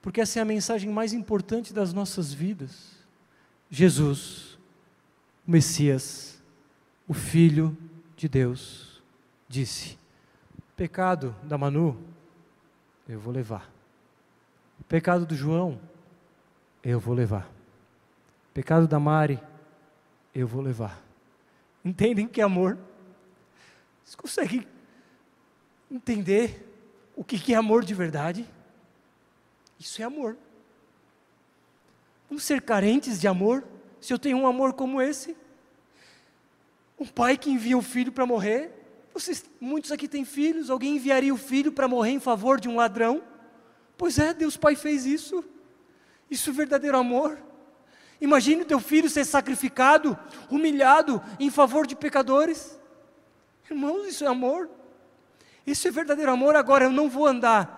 porque 0.00 0.20
essa 0.20 0.38
é 0.38 0.42
a 0.42 0.44
mensagem 0.44 0.88
mais 0.88 1.12
importante 1.12 1.74
das 1.74 1.92
nossas 1.92 2.32
vidas. 2.32 3.04
Jesus, 3.68 4.60
o 5.44 5.50
Messias, 5.50 6.40
o 7.08 7.12
Filho 7.12 7.76
de 8.16 8.28
Deus, 8.28 9.02
disse: 9.48 9.98
Pecado 10.76 11.34
da 11.42 11.58
Manu, 11.58 12.00
eu 13.08 13.18
vou 13.18 13.34
levar. 13.34 13.77
Pecado 14.86 15.26
do 15.26 15.34
João, 15.34 15.80
eu 16.82 17.00
vou 17.00 17.14
levar. 17.14 17.50
Pecado 18.54 18.86
da 18.86 18.98
Mari, 18.98 19.40
eu 20.34 20.46
vou 20.46 20.60
levar. 20.60 21.02
Entendem 21.84 22.26
que 22.26 22.40
é 22.40 22.44
amor? 22.44 22.78
Vocês 24.04 24.14
conseguem 24.14 24.66
entender 25.90 26.66
o 27.16 27.24
que 27.24 27.52
é 27.52 27.56
amor 27.56 27.84
de 27.84 27.94
verdade? 27.94 28.46
Isso 29.78 30.02
é 30.02 30.04
amor. 30.04 30.36
Vamos 32.28 32.44
ser 32.44 32.62
carentes 32.62 33.20
de 33.20 33.26
amor 33.26 33.64
se 34.00 34.12
eu 34.12 34.18
tenho 34.18 34.38
um 34.38 34.46
amor 34.46 34.74
como 34.74 35.00
esse? 35.00 35.36
Um 36.98 37.06
pai 37.06 37.36
que 37.36 37.50
envia 37.50 37.76
o 37.76 37.82
filho 37.82 38.12
para 38.12 38.26
morrer 38.26 38.78
vocês, 39.18 39.44
muitos 39.60 39.90
aqui 39.90 40.06
têm 40.06 40.24
filhos, 40.24 40.70
alguém 40.70 40.94
enviaria 40.94 41.34
o 41.34 41.36
filho 41.36 41.72
para 41.72 41.88
morrer 41.88 42.12
em 42.12 42.20
favor 42.20 42.60
de 42.60 42.68
um 42.68 42.76
ladrão? 42.76 43.20
Pois 43.98 44.18
é, 44.18 44.32
Deus 44.32 44.56
Pai 44.56 44.74
fez 44.74 45.04
isso. 45.04 45.44
Isso 46.30 46.48
é 46.48 46.52
verdadeiro 46.52 46.96
amor. 46.96 47.38
Imagine 48.20 48.62
o 48.62 48.64
teu 48.64 48.80
filho 48.80 49.10
ser 49.10 49.26
sacrificado, 49.26 50.18
humilhado 50.50 51.22
em 51.38 51.50
favor 51.50 51.86
de 51.86 51.94
pecadores. 51.94 52.80
Irmãos, 53.70 54.06
isso 54.06 54.24
é 54.24 54.28
amor. 54.28 54.70
Isso 55.66 55.86
é 55.86 55.90
verdadeiro 55.90 56.32
amor. 56.32 56.56
Agora 56.56 56.84
eu 56.84 56.92
não 56.92 57.10
vou 57.10 57.26
andar 57.26 57.76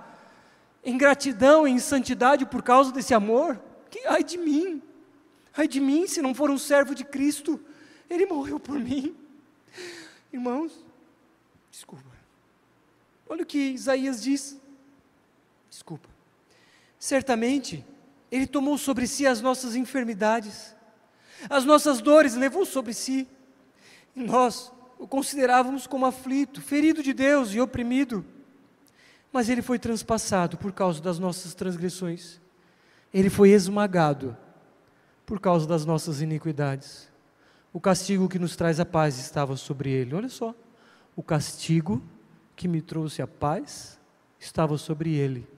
em 0.85 0.97
gratidão, 0.97 1.67
em 1.67 1.79
santidade 1.79 2.47
por 2.47 2.63
causa 2.63 2.93
desse 2.93 3.13
amor. 3.13 3.61
Que 3.91 4.07
ai 4.07 4.23
de 4.23 4.39
mim. 4.39 4.81
Ai 5.57 5.67
de 5.67 5.81
mim 5.81 6.07
se 6.07 6.23
não 6.23 6.35
for 6.35 6.51
um 6.51 6.59
servo 6.59 6.95
de 6.95 7.05
Cristo. 7.05 7.59
Ele 8.09 8.27
morreu 8.27 8.61
por 8.61 8.79
mim. 8.79 9.17
Irmãos, 10.33 10.85
Desculpa. 11.81 12.05
Olha 13.27 13.43
o 13.43 13.47
que 13.47 13.59
Isaías 13.59 14.23
diz. 14.23 14.61
Desculpa. 15.71 16.10
Certamente, 17.01 17.83
Ele 18.31 18.47
tomou 18.47 18.77
sobre 18.77 19.07
si 19.07 19.27
as 19.27 19.41
nossas 19.41 19.75
enfermidades, 19.75 20.77
as 21.49 21.65
nossas 21.65 22.03
dores 22.03 22.35
levou 22.35 22.67
sobre 22.67 22.93
si. 22.93 23.27
E 24.15 24.23
nós 24.23 24.71
o 24.99 25.09
considerávamos 25.09 25.87
como 25.87 26.05
aflito, 26.05 26.61
ferido 26.61 27.03
de 27.03 27.15
Deus 27.15 27.55
e 27.55 27.61
oprimido. 27.61 28.23
Mas 29.33 29.49
Ele 29.49 29.63
foi 29.63 29.79
transpassado 29.79 30.59
por 30.59 30.73
causa 30.73 31.01
das 31.01 31.19
nossas 31.19 31.55
transgressões, 31.55 32.39
Ele 33.15 33.31
foi 33.31 33.49
esmagado 33.49 34.37
por 35.25 35.41
causa 35.41 35.67
das 35.67 35.87
nossas 35.87 36.21
iniquidades. 36.21 37.09
O 37.73 37.81
castigo 37.81 38.29
que 38.29 38.39
nos 38.39 38.57
traz 38.57 38.79
a 38.79 38.85
paz 38.85 39.19
estava 39.19 39.57
sobre 39.57 39.89
Ele. 39.89 40.15
Olha 40.15 40.29
só, 40.29 40.55
o 41.17 41.23
castigo 41.23 42.03
que 42.55 42.69
me 42.69 42.83
trouxe 42.83 43.23
a 43.23 43.27
paz 43.27 43.99
estava 44.39 44.77
sobre 44.77 45.15
Ele 45.15 45.49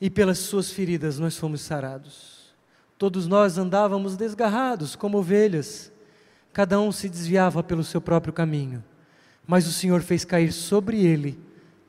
e 0.00 0.10
pelas 0.10 0.38
suas 0.38 0.70
feridas 0.70 1.18
nós 1.18 1.36
fomos 1.36 1.60
sarados. 1.60 2.54
Todos 2.98 3.26
nós 3.26 3.58
andávamos 3.58 4.16
desgarrados 4.16 4.96
como 4.96 5.18
ovelhas, 5.18 5.92
cada 6.52 6.80
um 6.80 6.90
se 6.90 7.08
desviava 7.08 7.62
pelo 7.62 7.84
seu 7.84 8.00
próprio 8.00 8.32
caminho, 8.32 8.82
mas 9.46 9.66
o 9.66 9.72
Senhor 9.72 10.00
fez 10.02 10.24
cair 10.24 10.52
sobre 10.52 11.04
ele 11.04 11.38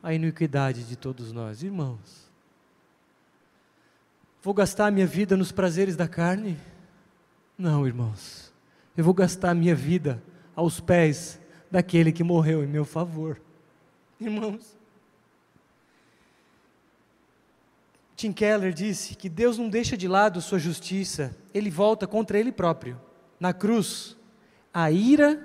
a 0.03 0.13
iniquidade 0.13 0.83
de 0.83 0.95
todos 0.95 1.31
nós. 1.31 1.63
Irmãos, 1.63 2.29
vou 4.43 4.53
gastar 4.53 4.91
minha 4.91 5.07
vida 5.07 5.35
nos 5.35 5.51
prazeres 5.51 5.95
da 5.95 6.07
carne? 6.07 6.57
Não, 7.57 7.87
irmãos, 7.87 8.53
eu 8.95 9.03
vou 9.03 9.13
gastar 9.13 9.53
minha 9.55 9.75
vida 9.75 10.21
aos 10.55 10.79
pés 10.79 11.39
daquele 11.71 12.11
que 12.11 12.23
morreu 12.23 12.63
em 12.63 12.67
meu 12.67 12.85
favor. 12.85 13.41
Irmãos, 14.19 14.76
Tim 18.17 18.33
Keller 18.33 18.73
disse 18.73 19.13
que 19.13 19.29
Deus 19.29 19.59
não 19.59 19.69
deixa 19.69 19.95
de 19.95 20.07
lado 20.07 20.41
sua 20.41 20.57
justiça, 20.57 21.37
ele 21.53 21.69
volta 21.69 22.07
contra 22.07 22.39
ele 22.39 22.51
próprio. 22.51 22.99
Na 23.39 23.53
cruz, 23.53 24.17
a 24.73 24.89
ira 24.91 25.39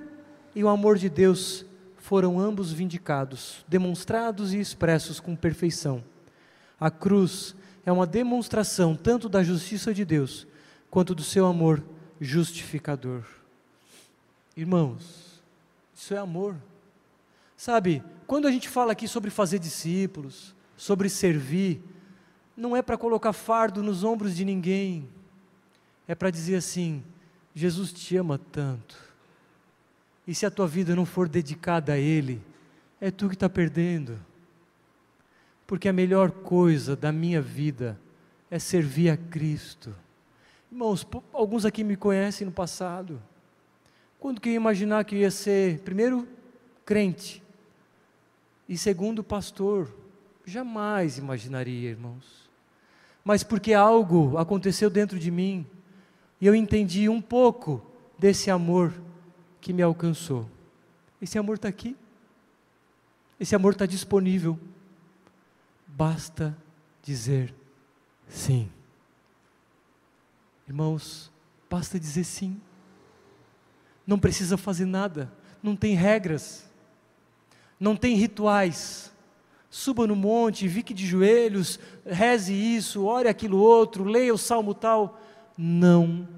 e 0.55 0.65
o 0.65 0.69
amor 0.71 0.97
de 0.97 1.11
Deus 1.11 1.67
foram 1.99 2.41
ambos 2.41 2.73
vindicados, 2.73 3.63
demonstrados 3.69 4.55
e 4.55 4.59
expressos 4.59 5.21
com 5.21 5.37
perfeição. 5.37 6.03
A 6.81 6.91
cruz 6.91 7.55
é 7.85 7.93
uma 7.93 8.07
demonstração 8.07 8.97
tanto 8.97 9.29
da 9.29 9.43
justiça 9.43 9.93
de 9.93 10.03
Deus 10.03 10.47
quanto 10.91 11.15
do 11.15 11.23
seu 11.23 11.45
amor 11.45 11.85
justificador. 12.19 13.23
Irmãos, 14.57 15.43
isso 15.95 16.15
é 16.15 16.17
amor. 16.17 16.57
Sabe, 17.55 18.03
quando 18.27 18.49
a 18.49 18.51
gente 18.51 18.67
fala 18.67 18.93
aqui 18.93 19.07
sobre 19.07 19.29
fazer 19.29 19.59
discípulos, 19.59 20.55
sobre 20.75 21.11
servir, 21.11 21.83
não 22.57 22.77
é 22.77 22.83
para 22.83 22.99
colocar 22.99 23.33
fardo 23.33 23.83
nos 23.83 24.05
ombros 24.05 24.37
de 24.37 24.45
ninguém, 24.45 25.09
é 26.07 26.15
para 26.15 26.31
dizer 26.31 26.57
assim: 26.57 27.03
Jesus 27.55 27.93
te 27.93 28.17
ama 28.17 28.39
tanto, 28.39 28.99
e 30.27 30.35
se 30.35 30.45
a 30.45 30.51
tua 30.51 30.67
vida 30.67 30.95
não 30.95 31.07
for 31.07 31.29
dedicada 31.29 31.95
a 31.95 31.99
Ele, 31.99 32.41
é 33.01 33.11
tu 33.11 33.29
que 33.29 33.35
está 33.35 33.49
perdendo, 33.49 34.19
porque 35.67 35.89
a 35.89 35.93
melhor 35.93 36.31
coisa 36.31 36.95
da 36.95 37.11
minha 37.11 37.41
vida 37.41 37.99
é 38.51 38.59
servir 38.59 39.11
a 39.11 39.17
Cristo. 39.17 39.95
Irmãos, 40.71 41.07
alguns 41.33 41.65
aqui 41.65 41.85
me 41.85 41.97
conhecem 41.97 42.47
no 42.47 42.53
passado. 42.53 43.23
Quando 44.19 44.41
que 44.41 44.49
eu 44.49 44.53
ia 44.53 44.57
imaginar 44.57 45.05
que 45.05 45.15
eu 45.15 45.21
ia 45.21 45.31
ser, 45.31 45.81
primeiro, 45.81 46.27
crente, 46.85 47.43
e 48.69 48.79
segundo, 48.79 49.25
pastor? 49.25 49.93
Jamais 50.47 51.19
imaginaria, 51.19 51.91
irmãos 51.91 52.42
mas 53.25 53.43
porque 53.43 53.73
algo 53.73 54.37
aconteceu 54.37 54.91
dentro 54.91 55.19
de 55.19 55.31
mim 55.31 55.67
e 56.41 56.47
eu 56.47 56.55
entendi 56.55 57.09
um 57.09 57.21
pouco 57.21 57.85
desse 58.19 58.51
amor 58.51 58.93
que 59.61 59.73
me 59.73 59.83
alcançou. 59.83 60.49
Esse 61.21 61.39
amor 61.39 61.55
está 61.57 61.69
aqui, 61.69 61.97
esse 63.39 63.55
amor 63.55 63.75
está 63.75 63.87
disponível, 63.87 64.59
basta 65.87 66.57
dizer 67.03 67.55
sim. 68.29 68.69
Irmãos, 70.67 71.31
basta 71.71 71.99
dizer 71.99 72.25
sim, 72.25 72.61
não 74.07 74.19
precisa 74.19 74.57
fazer 74.57 74.85
nada, 74.85 75.33
não 75.63 75.77
tem 75.77 75.95
regras, 75.95 76.69
não 77.79 77.95
tem 77.97 78.17
rituais, 78.17 79.12
suba 79.73 80.07
no 80.07 80.15
monte, 80.15 80.69
fique 80.69 80.93
de 80.93 81.07
joelhos, 81.07 81.81
reze 82.05 82.53
isso, 82.53 83.07
ore 83.07 83.27
aquilo 83.27 83.57
outro, 83.57 84.05
leia 84.05 84.35
o 84.35 84.37
salmo 84.37 84.75
tal. 84.75 85.19
Não 85.57 86.29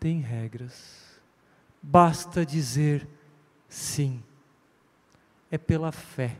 tem 0.00 0.18
regras. 0.20 1.20
Basta 1.80 2.44
dizer 2.44 3.06
sim. 3.68 4.20
É 5.52 5.56
pela 5.56 5.92
fé. 5.92 6.36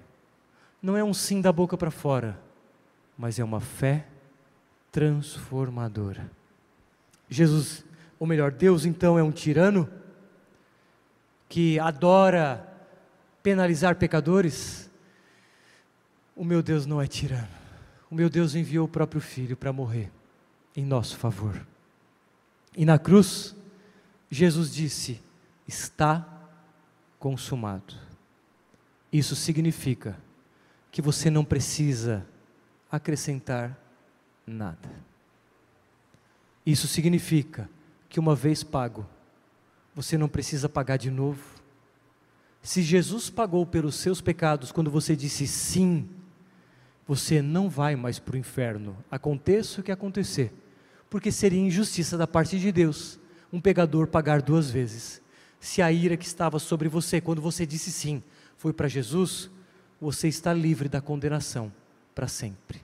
Não 0.83 0.97
é 0.97 1.05
um 1.05 1.15
sim 1.15 1.41
da 1.41 1.53
boca 1.53 1.77
para 1.79 1.91
fora, 1.91 2.37
mas 3.17 3.39
é 3.39 3.45
uma 3.45 3.61
fé 3.61 4.09
transformadora. 4.91 6.29
Jesus, 7.29 7.85
ou 8.19 8.27
melhor, 8.27 8.51
Deus 8.51 8.85
então 8.85 9.17
é 9.17 9.23
um 9.23 9.31
tirano 9.31 9.89
que 11.49 11.79
adora 11.79 12.67
penalizar 13.41 13.95
pecadores? 13.95 14.90
O 16.41 16.45
meu 16.45 16.63
Deus 16.63 16.87
não 16.87 17.03
é 17.03 17.07
tirano. 17.07 17.51
O 18.11 18.15
meu 18.15 18.31
Deus 18.31 18.55
enviou 18.55 18.87
o 18.87 18.89
próprio 18.89 19.21
Filho 19.21 19.59
para 19.59 19.75
morrer 19.75 20.11
em 20.75 20.83
nosso 20.83 21.19
favor. 21.19 21.67
E 22.75 22.83
na 22.87 22.99
cruz, 22.99 23.55
Jesus 24.31 24.73
disse: 24.73 25.21
Está 25.69 26.27
consumado. 27.19 27.95
Isso 29.13 29.37
significa 29.37 30.17
que 30.91 31.03
você 31.03 31.29
não 31.29 31.45
precisa 31.45 32.27
acrescentar 32.91 33.79
nada. 34.47 34.89
Isso 36.65 36.89
significa 36.89 37.69
que 38.09 38.19
uma 38.19 38.35
vez 38.35 38.65
pago, 38.65 39.07
você 39.95 40.17
não 40.17 40.27
precisa 40.27 40.71
pagar 40.71 40.97
de 40.97 41.11
novo. 41.11 41.61
Se 42.63 42.81
Jesus 42.81 43.29
pagou 43.29 43.67
pelos 43.67 43.97
seus 43.97 44.23
pecados 44.23 44.73
quando 44.73 44.91
você 44.91 45.15
disse 45.15 45.47
sim 45.47 46.09
você 47.11 47.43
não 47.43 47.69
vai 47.69 47.97
mais 47.97 48.21
para 48.21 48.37
o 48.37 48.39
inferno, 48.39 48.97
aconteça 49.11 49.81
o 49.81 49.83
que 49.83 49.91
acontecer, 49.91 50.53
porque 51.11 51.33
seria 51.33 51.59
injustiça 51.59 52.17
da 52.17 52.25
parte 52.25 52.57
de 52.57 52.71
Deus 52.71 53.19
um 53.53 53.61
pecador 53.61 54.07
pagar 54.07 54.41
duas 54.41 54.71
vezes. 54.71 55.21
Se 55.59 55.83
a 55.83 55.91
ira 55.91 56.17
que 56.17 56.25
estava 56.25 56.61
sobre 56.61 56.89
você 56.89 57.21
quando 57.21 57.43
você 57.43 57.67
disse 57.67 57.91
sim 57.91 58.23
foi 58.57 58.73
para 58.73 58.87
Jesus, 58.87 59.51
você 60.01 60.29
está 60.29 60.55
livre 60.55 60.89
da 60.89 61.01
condenação 61.01 61.73
para 62.15 62.29
sempre. 62.29 62.81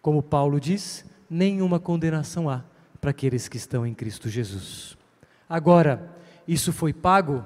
Como 0.00 0.22
Paulo 0.22 0.60
diz, 0.60 1.04
nenhuma 1.28 1.80
condenação 1.80 2.48
há 2.48 2.62
para 3.00 3.10
aqueles 3.10 3.48
que 3.48 3.56
estão 3.56 3.84
em 3.84 3.94
Cristo 3.94 4.28
Jesus. 4.28 4.96
Agora, 5.48 6.16
isso 6.46 6.72
foi 6.72 6.92
pago 6.92 7.44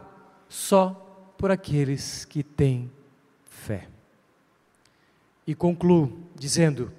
só 0.50 1.32
por 1.38 1.50
aqueles 1.50 2.26
que 2.26 2.42
têm 2.42 2.92
fé. 3.48 3.88
E 5.48 5.54
concluo 5.54 6.12
dizendo: 6.36 6.92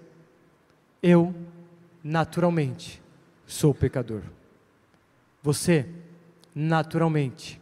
Eu, 1.03 1.35
naturalmente, 2.03 2.99
sou 3.45 3.75
pecador. 3.75 4.23
Você, 5.43 5.87
naturalmente, 6.55 7.61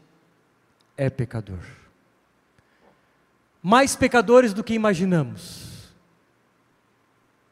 é 0.96 1.10
pecador. 1.10 1.60
Mais 3.62 3.98
pecadores 3.98 4.54
do 4.54 4.64
que 4.64 4.74
imaginamos. 4.74 5.94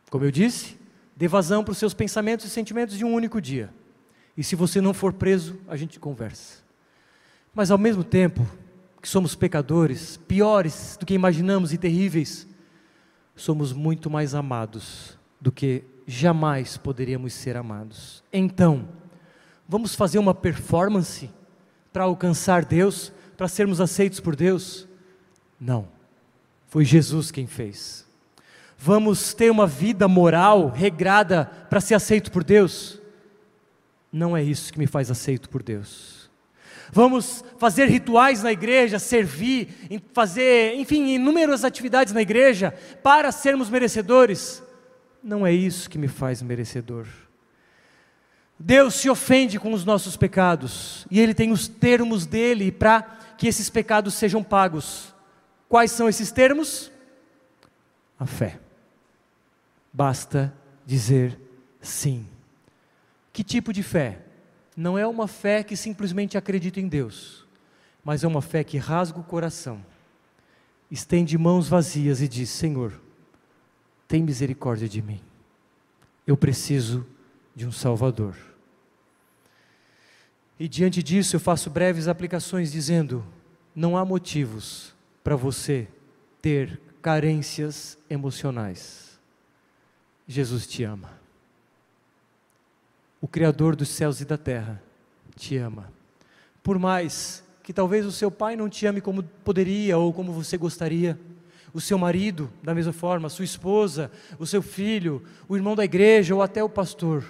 Como 0.10 0.24
eu 0.24 0.32
disse, 0.32 0.78
dê 1.14 1.28
vazão 1.28 1.62
para 1.62 1.74
os 1.74 1.78
seus 1.78 1.94
pensamentos 1.94 2.46
e 2.46 2.50
sentimentos 2.50 2.98
de 2.98 3.04
um 3.04 3.14
único 3.14 3.42
dia. 3.42 3.70
E 4.38 4.46
se 4.46 4.56
você 4.56 4.80
não 4.80 4.94
for 4.94 5.12
preso, 5.12 5.60
a 5.68 5.76
gente 5.76 6.00
conversa. 6.00 6.64
Mas 7.54 7.70
ao 7.70 7.78
mesmo 7.78 8.02
tempo 8.04 8.48
que 9.02 9.10
somos 9.10 9.36
pecadores, 9.36 10.16
piores 10.26 10.96
do 10.98 11.06
que 11.06 11.14
imaginamos 11.14 11.74
e 11.74 11.78
terríveis, 11.78 12.48
somos 13.36 13.74
muito 13.74 14.10
mais 14.10 14.34
amados 14.34 15.18
do 15.40 15.52
que 15.52 15.84
jamais 16.08 16.78
poderíamos 16.78 17.34
ser 17.34 17.58
amados. 17.58 18.24
Então, 18.32 18.88
vamos 19.68 19.96
fazer 19.96 20.20
uma 20.20 20.34
performance 20.34 21.30
para 21.92 22.04
alcançar 22.04 22.64
Deus, 22.66 23.12
para 23.38 23.48
sermos 23.48 23.82
aceitos 23.82 24.20
por 24.20 24.36
Deus? 24.36 24.88
Não. 25.60 25.88
Foi 26.68 26.86
Jesus 26.86 27.32
quem 27.32 27.48
fez. 27.48 28.06
Vamos 28.78 29.34
ter 29.34 29.50
uma 29.50 29.66
vida 29.66 30.08
moral, 30.08 30.70
regrada, 30.70 31.46
para 31.70 31.82
ser 31.82 31.96
aceito 31.96 32.32
por 32.32 32.44
Deus? 32.44 33.00
Não 34.12 34.36
é 34.36 34.44
isso 34.44 34.72
que 34.72 34.80
me 34.80 34.88
faz 34.88 35.10
aceito 35.10 35.50
por 35.50 35.64
Deus. 35.64 36.25
Vamos 36.92 37.44
fazer 37.58 37.86
rituais 37.86 38.44
na 38.44 38.52
igreja, 38.52 39.00
servir, 39.00 39.70
fazer, 40.14 40.76
enfim, 40.76 41.16
inúmeras 41.16 41.64
atividades 41.64 42.14
na 42.14 42.22
igreja 42.22 42.74
para 43.04 43.32
sermos 43.32 43.70
merecedores. 43.70 44.64
Não 45.24 45.46
é 45.46 45.52
isso 45.52 45.90
que 45.90 45.98
me 45.98 46.08
faz 46.08 46.42
merecedor. 46.42 47.08
Deus 48.58 48.96
se 48.96 49.10
ofende 49.10 49.60
com 49.60 49.74
os 49.74 49.84
nossos 49.84 50.16
pecados 50.16 51.06
e 51.12 51.20
Ele 51.20 51.34
tem 51.34 51.52
os 51.52 51.68
termos 51.68 52.26
dele 52.26 52.72
para 52.72 53.02
que 53.38 53.48
esses 53.48 53.70
pecados 53.70 54.14
sejam 54.14 54.42
pagos. 54.44 55.14
Quais 55.68 55.92
são 55.92 56.08
esses 56.08 56.32
termos? 56.32 56.92
A 58.18 58.26
fé. 58.26 58.60
Basta 59.92 60.54
dizer 60.86 61.38
sim. 61.82 62.26
Que 63.34 63.44
tipo 63.44 63.74
de 63.74 63.84
fé? 63.84 64.25
Não 64.76 64.98
é 64.98 65.08
uma 65.08 65.28
fé 65.28 65.64
que 65.64 65.78
simplesmente 65.78 66.38
acredita 66.38 66.80
em 66.80 66.88
Deus, 66.88 67.46
mas 68.04 68.24
é 68.24 68.28
uma 68.28 68.42
fé 68.42 68.64
que 68.64 68.78
rasga 68.78 69.20
o 69.20 69.24
coração, 69.24 69.84
estende 70.92 71.38
mãos 71.38 71.68
vazias 71.68 72.22
e 72.22 72.28
diz: 72.28 72.50
Senhor, 72.50 73.00
tem 74.08 74.22
misericórdia 74.22 74.88
de 74.88 75.02
mim. 75.02 75.22
Eu 76.28 76.36
preciso 76.36 77.06
de 77.56 77.66
um 77.66 77.72
Salvador. 77.72 78.36
E 80.60 80.68
diante 80.68 81.04
disso 81.04 81.36
eu 81.36 81.40
faço 81.40 81.70
breves 81.70 82.08
aplicações 82.08 82.72
dizendo: 82.72 83.26
não 83.76 83.98
há 83.98 84.06
motivos 84.06 84.94
para 85.24 85.36
você 85.36 85.88
ter 86.42 86.80
carências 87.02 87.98
emocionais. 88.10 89.20
Jesus 90.28 90.66
te 90.66 90.84
ama. 90.84 91.25
O 93.26 93.28
Criador 93.28 93.76
dos 93.76 93.90
céus 93.90 94.22
e 94.22 94.26
da 94.26 94.38
terra 94.38 94.80
te 95.36 95.58
ama. 95.58 95.92
Por 96.62 96.78
mais 96.78 97.44
que 97.64 97.74
talvez 97.74 98.06
o 98.06 98.12
seu 98.12 98.30
pai 98.30 98.56
não 98.56 98.70
te 98.70 98.86
ame 98.86 99.02
como 99.02 99.24
poderia 99.24 99.98
ou 99.98 100.14
como 100.14 100.32
você 100.32 100.56
gostaria, 100.60 101.20
o 101.74 101.82
seu 101.82 101.98
marido, 101.98 102.54
da 102.62 102.76
mesma 102.76 102.94
forma, 102.94 103.26
a 103.26 103.30
sua 103.32 103.44
esposa, 103.44 104.12
o 104.38 104.46
seu 104.46 104.62
filho, 104.62 105.24
o 105.50 105.56
irmão 105.56 105.76
da 105.76 105.84
igreja 105.84 106.36
ou 106.36 106.44
até 106.44 106.64
o 106.64 106.70
pastor, 106.70 107.26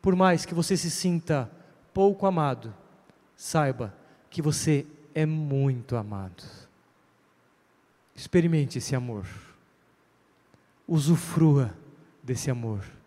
por 0.00 0.16
mais 0.16 0.46
que 0.46 0.54
você 0.54 0.74
se 0.74 0.90
sinta 0.90 1.50
pouco 1.92 2.24
amado, 2.24 2.72
saiba 3.36 3.94
que 4.30 4.40
você 4.40 4.86
é 5.14 5.26
muito 5.26 5.96
amado. 5.96 6.42
Experimente 8.16 8.78
esse 8.78 8.96
amor, 8.96 9.26
usufrua 10.88 11.74
desse 12.22 12.50
amor, 12.50 12.99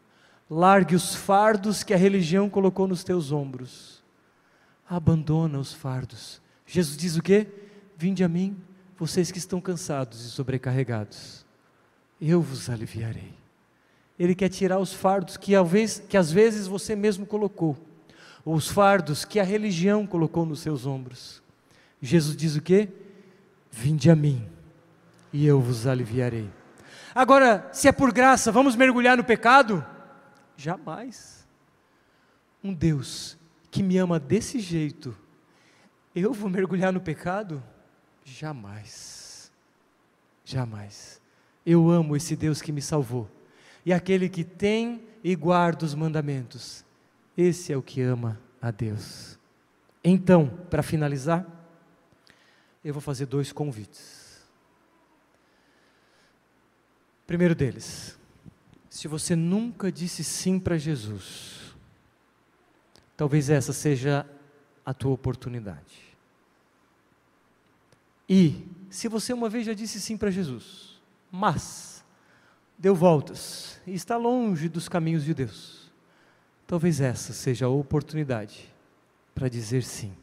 largue 0.53 0.93
os 0.93 1.15
fardos 1.15 1.81
que 1.83 1.93
a 1.95 1.97
religião 1.97 2.47
colocou 2.47 2.87
nos 2.87 3.03
teus 3.03 3.31
ombros, 3.31 4.03
abandona 4.87 5.57
os 5.57 5.73
fardos. 5.73 6.39
Jesus 6.65 6.95
diz 6.95 7.17
o 7.17 7.23
que? 7.23 7.47
Vinde 7.97 8.23
a 8.23 8.29
mim 8.29 8.55
vocês 8.95 9.31
que 9.31 9.39
estão 9.39 9.59
cansados 9.59 10.23
e 10.23 10.29
sobrecarregados, 10.29 11.43
eu 12.21 12.39
vos 12.39 12.69
aliviarei. 12.69 13.33
Ele 14.17 14.35
quer 14.35 14.49
tirar 14.49 14.77
os 14.77 14.93
fardos 14.93 15.35
que, 15.35 15.53
que 16.07 16.15
às 16.15 16.31
vezes 16.31 16.67
você 16.67 16.95
mesmo 16.95 17.25
colocou, 17.25 17.75
ou 18.45 18.53
os 18.53 18.69
fardos 18.69 19.25
que 19.25 19.39
a 19.39 19.43
religião 19.43 20.05
colocou 20.05 20.45
nos 20.45 20.59
seus 20.59 20.85
ombros. 20.85 21.41
Jesus 21.99 22.37
diz 22.37 22.55
o 22.55 22.61
que? 22.61 22.87
Vinde 23.71 24.11
a 24.11 24.15
mim 24.15 24.47
e 25.33 25.47
eu 25.47 25.59
vos 25.59 25.87
aliviarei. 25.87 26.47
Agora, 27.15 27.67
se 27.73 27.87
é 27.87 27.91
por 27.91 28.13
graça, 28.13 28.51
vamos 28.51 28.75
mergulhar 28.75 29.17
no 29.17 29.23
pecado? 29.23 29.83
Jamais. 30.55 31.47
Um 32.63 32.73
Deus 32.73 33.37
que 33.69 33.83
me 33.83 33.97
ama 33.97 34.19
desse 34.19 34.59
jeito, 34.59 35.17
eu 36.15 36.31
vou 36.31 36.49
mergulhar 36.49 36.93
no 36.93 37.01
pecado? 37.01 37.63
Jamais. 38.23 39.51
Jamais. 40.45 41.21
Eu 41.65 41.89
amo 41.89 42.15
esse 42.15 42.35
Deus 42.35 42.61
que 42.61 42.71
me 42.71 42.81
salvou. 42.81 43.29
E 43.85 43.91
aquele 43.91 44.29
que 44.29 44.43
tem 44.43 45.03
e 45.23 45.35
guarda 45.35 45.85
os 45.85 45.95
mandamentos. 45.95 46.85
Esse 47.35 47.73
é 47.73 47.77
o 47.77 47.81
que 47.81 48.01
ama 48.01 48.39
a 48.61 48.69
Deus. 48.69 49.39
Então, 50.03 50.47
para 50.69 50.83
finalizar, 50.83 51.45
eu 52.83 52.93
vou 52.93 53.01
fazer 53.01 53.25
dois 53.25 53.51
convites. 53.51 54.43
Primeiro 57.25 57.55
deles, 57.55 58.19
se 58.93 59.07
você 59.07 59.35
nunca 59.35 59.91
disse 59.91 60.23
sim 60.23 60.59
para 60.59 60.77
Jesus, 60.77 61.73
talvez 63.17 63.49
essa 63.49 63.73
seja 63.73 64.23
a 64.85 64.93
tua 64.93 65.11
oportunidade. 65.11 66.15
E 68.29 68.67
se 68.91 69.07
você 69.07 69.33
uma 69.33 69.49
vez 69.49 69.65
já 69.65 69.73
disse 69.73 69.99
sim 69.99 70.15
para 70.15 70.29
Jesus, 70.29 71.01
mas 71.31 72.05
deu 72.77 72.93
voltas 72.93 73.81
e 73.87 73.95
está 73.95 74.15
longe 74.15 74.69
dos 74.69 74.87
caminhos 74.87 75.23
de 75.23 75.33
Deus, 75.33 75.91
talvez 76.67 77.01
essa 77.01 77.33
seja 77.33 77.65
a 77.65 77.69
oportunidade 77.69 78.71
para 79.33 79.49
dizer 79.49 79.81
sim. 79.81 80.13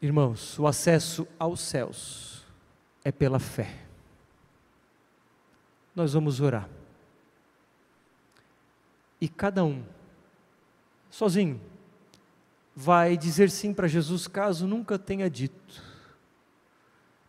Irmãos, 0.00 0.58
o 0.58 0.66
acesso 0.66 1.26
aos 1.38 1.60
céus 1.60 2.44
é 3.02 3.10
pela 3.10 3.38
fé. 3.38 3.91
Nós 5.94 6.12
vamos 6.14 6.40
orar. 6.40 6.68
E 9.20 9.28
cada 9.28 9.64
um, 9.64 9.84
sozinho, 11.10 11.60
vai 12.74 13.16
dizer 13.16 13.50
sim 13.50 13.72
para 13.72 13.86
Jesus 13.86 14.26
caso 14.26 14.66
nunca 14.66 14.98
tenha 14.98 15.30
dito. 15.30 15.82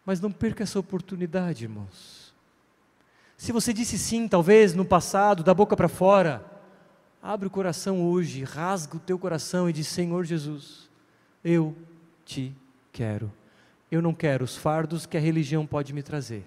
Mas 0.06 0.20
não 0.20 0.32
perca 0.32 0.64
essa 0.64 0.80
oportunidade, 0.80 1.66
irmãos. 1.66 2.34
Se 3.38 3.52
você 3.52 3.74
disse 3.74 3.98
sim, 3.98 4.28
talvez 4.28 4.74
no 4.74 4.86
passado, 4.86 5.44
da 5.44 5.54
boca 5.54 5.76
para 5.76 5.88
fora, 5.88 6.44
abre 7.22 7.48
o 7.48 7.52
coração 7.52 8.02
hoje, 8.02 8.44
rasga 8.44 8.98
o 8.98 9.00
teu 9.00 9.20
coração 9.20 9.70
e 9.70 9.74
diz: 9.74 9.88
Senhor 9.88 10.24
Jesus, 10.24 10.90
eu 11.44 11.76
te 12.26 12.54
quero. 12.92 13.32
Eu 13.92 14.02
não 14.02 14.14
quero 14.14 14.44
os 14.44 14.56
fardos 14.56 15.06
que 15.06 15.18
a 15.18 15.20
religião 15.20 15.68
pode 15.68 15.94
me 15.94 16.02
trazer. 16.02 16.46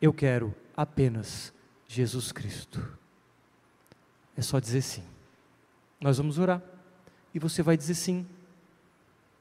Eu 0.00 0.12
quero 0.12 0.54
apenas 0.76 1.52
Jesus 1.86 2.32
Cristo. 2.32 2.86
É 4.36 4.42
só 4.42 4.58
dizer 4.58 4.82
sim. 4.82 5.04
Nós 6.00 6.18
vamos 6.18 6.38
orar 6.38 6.62
e 7.32 7.38
você 7.38 7.62
vai 7.62 7.76
dizer 7.76 7.94
sim. 7.94 8.26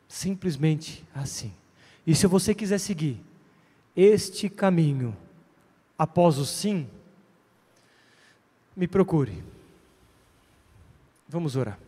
Simplesmente 0.08 1.04
assim. 1.14 1.54
E 2.06 2.14
se 2.14 2.28
você 2.28 2.54
quiser 2.54 2.78
seguir 2.78 3.20
este 3.96 4.50
caminho 4.50 5.16
após 5.98 6.38
o 6.38 6.46
sim, 6.46 6.88
me 8.76 8.88
procure. 8.88 9.44
Vamos 11.28 11.56
orar. 11.56 11.80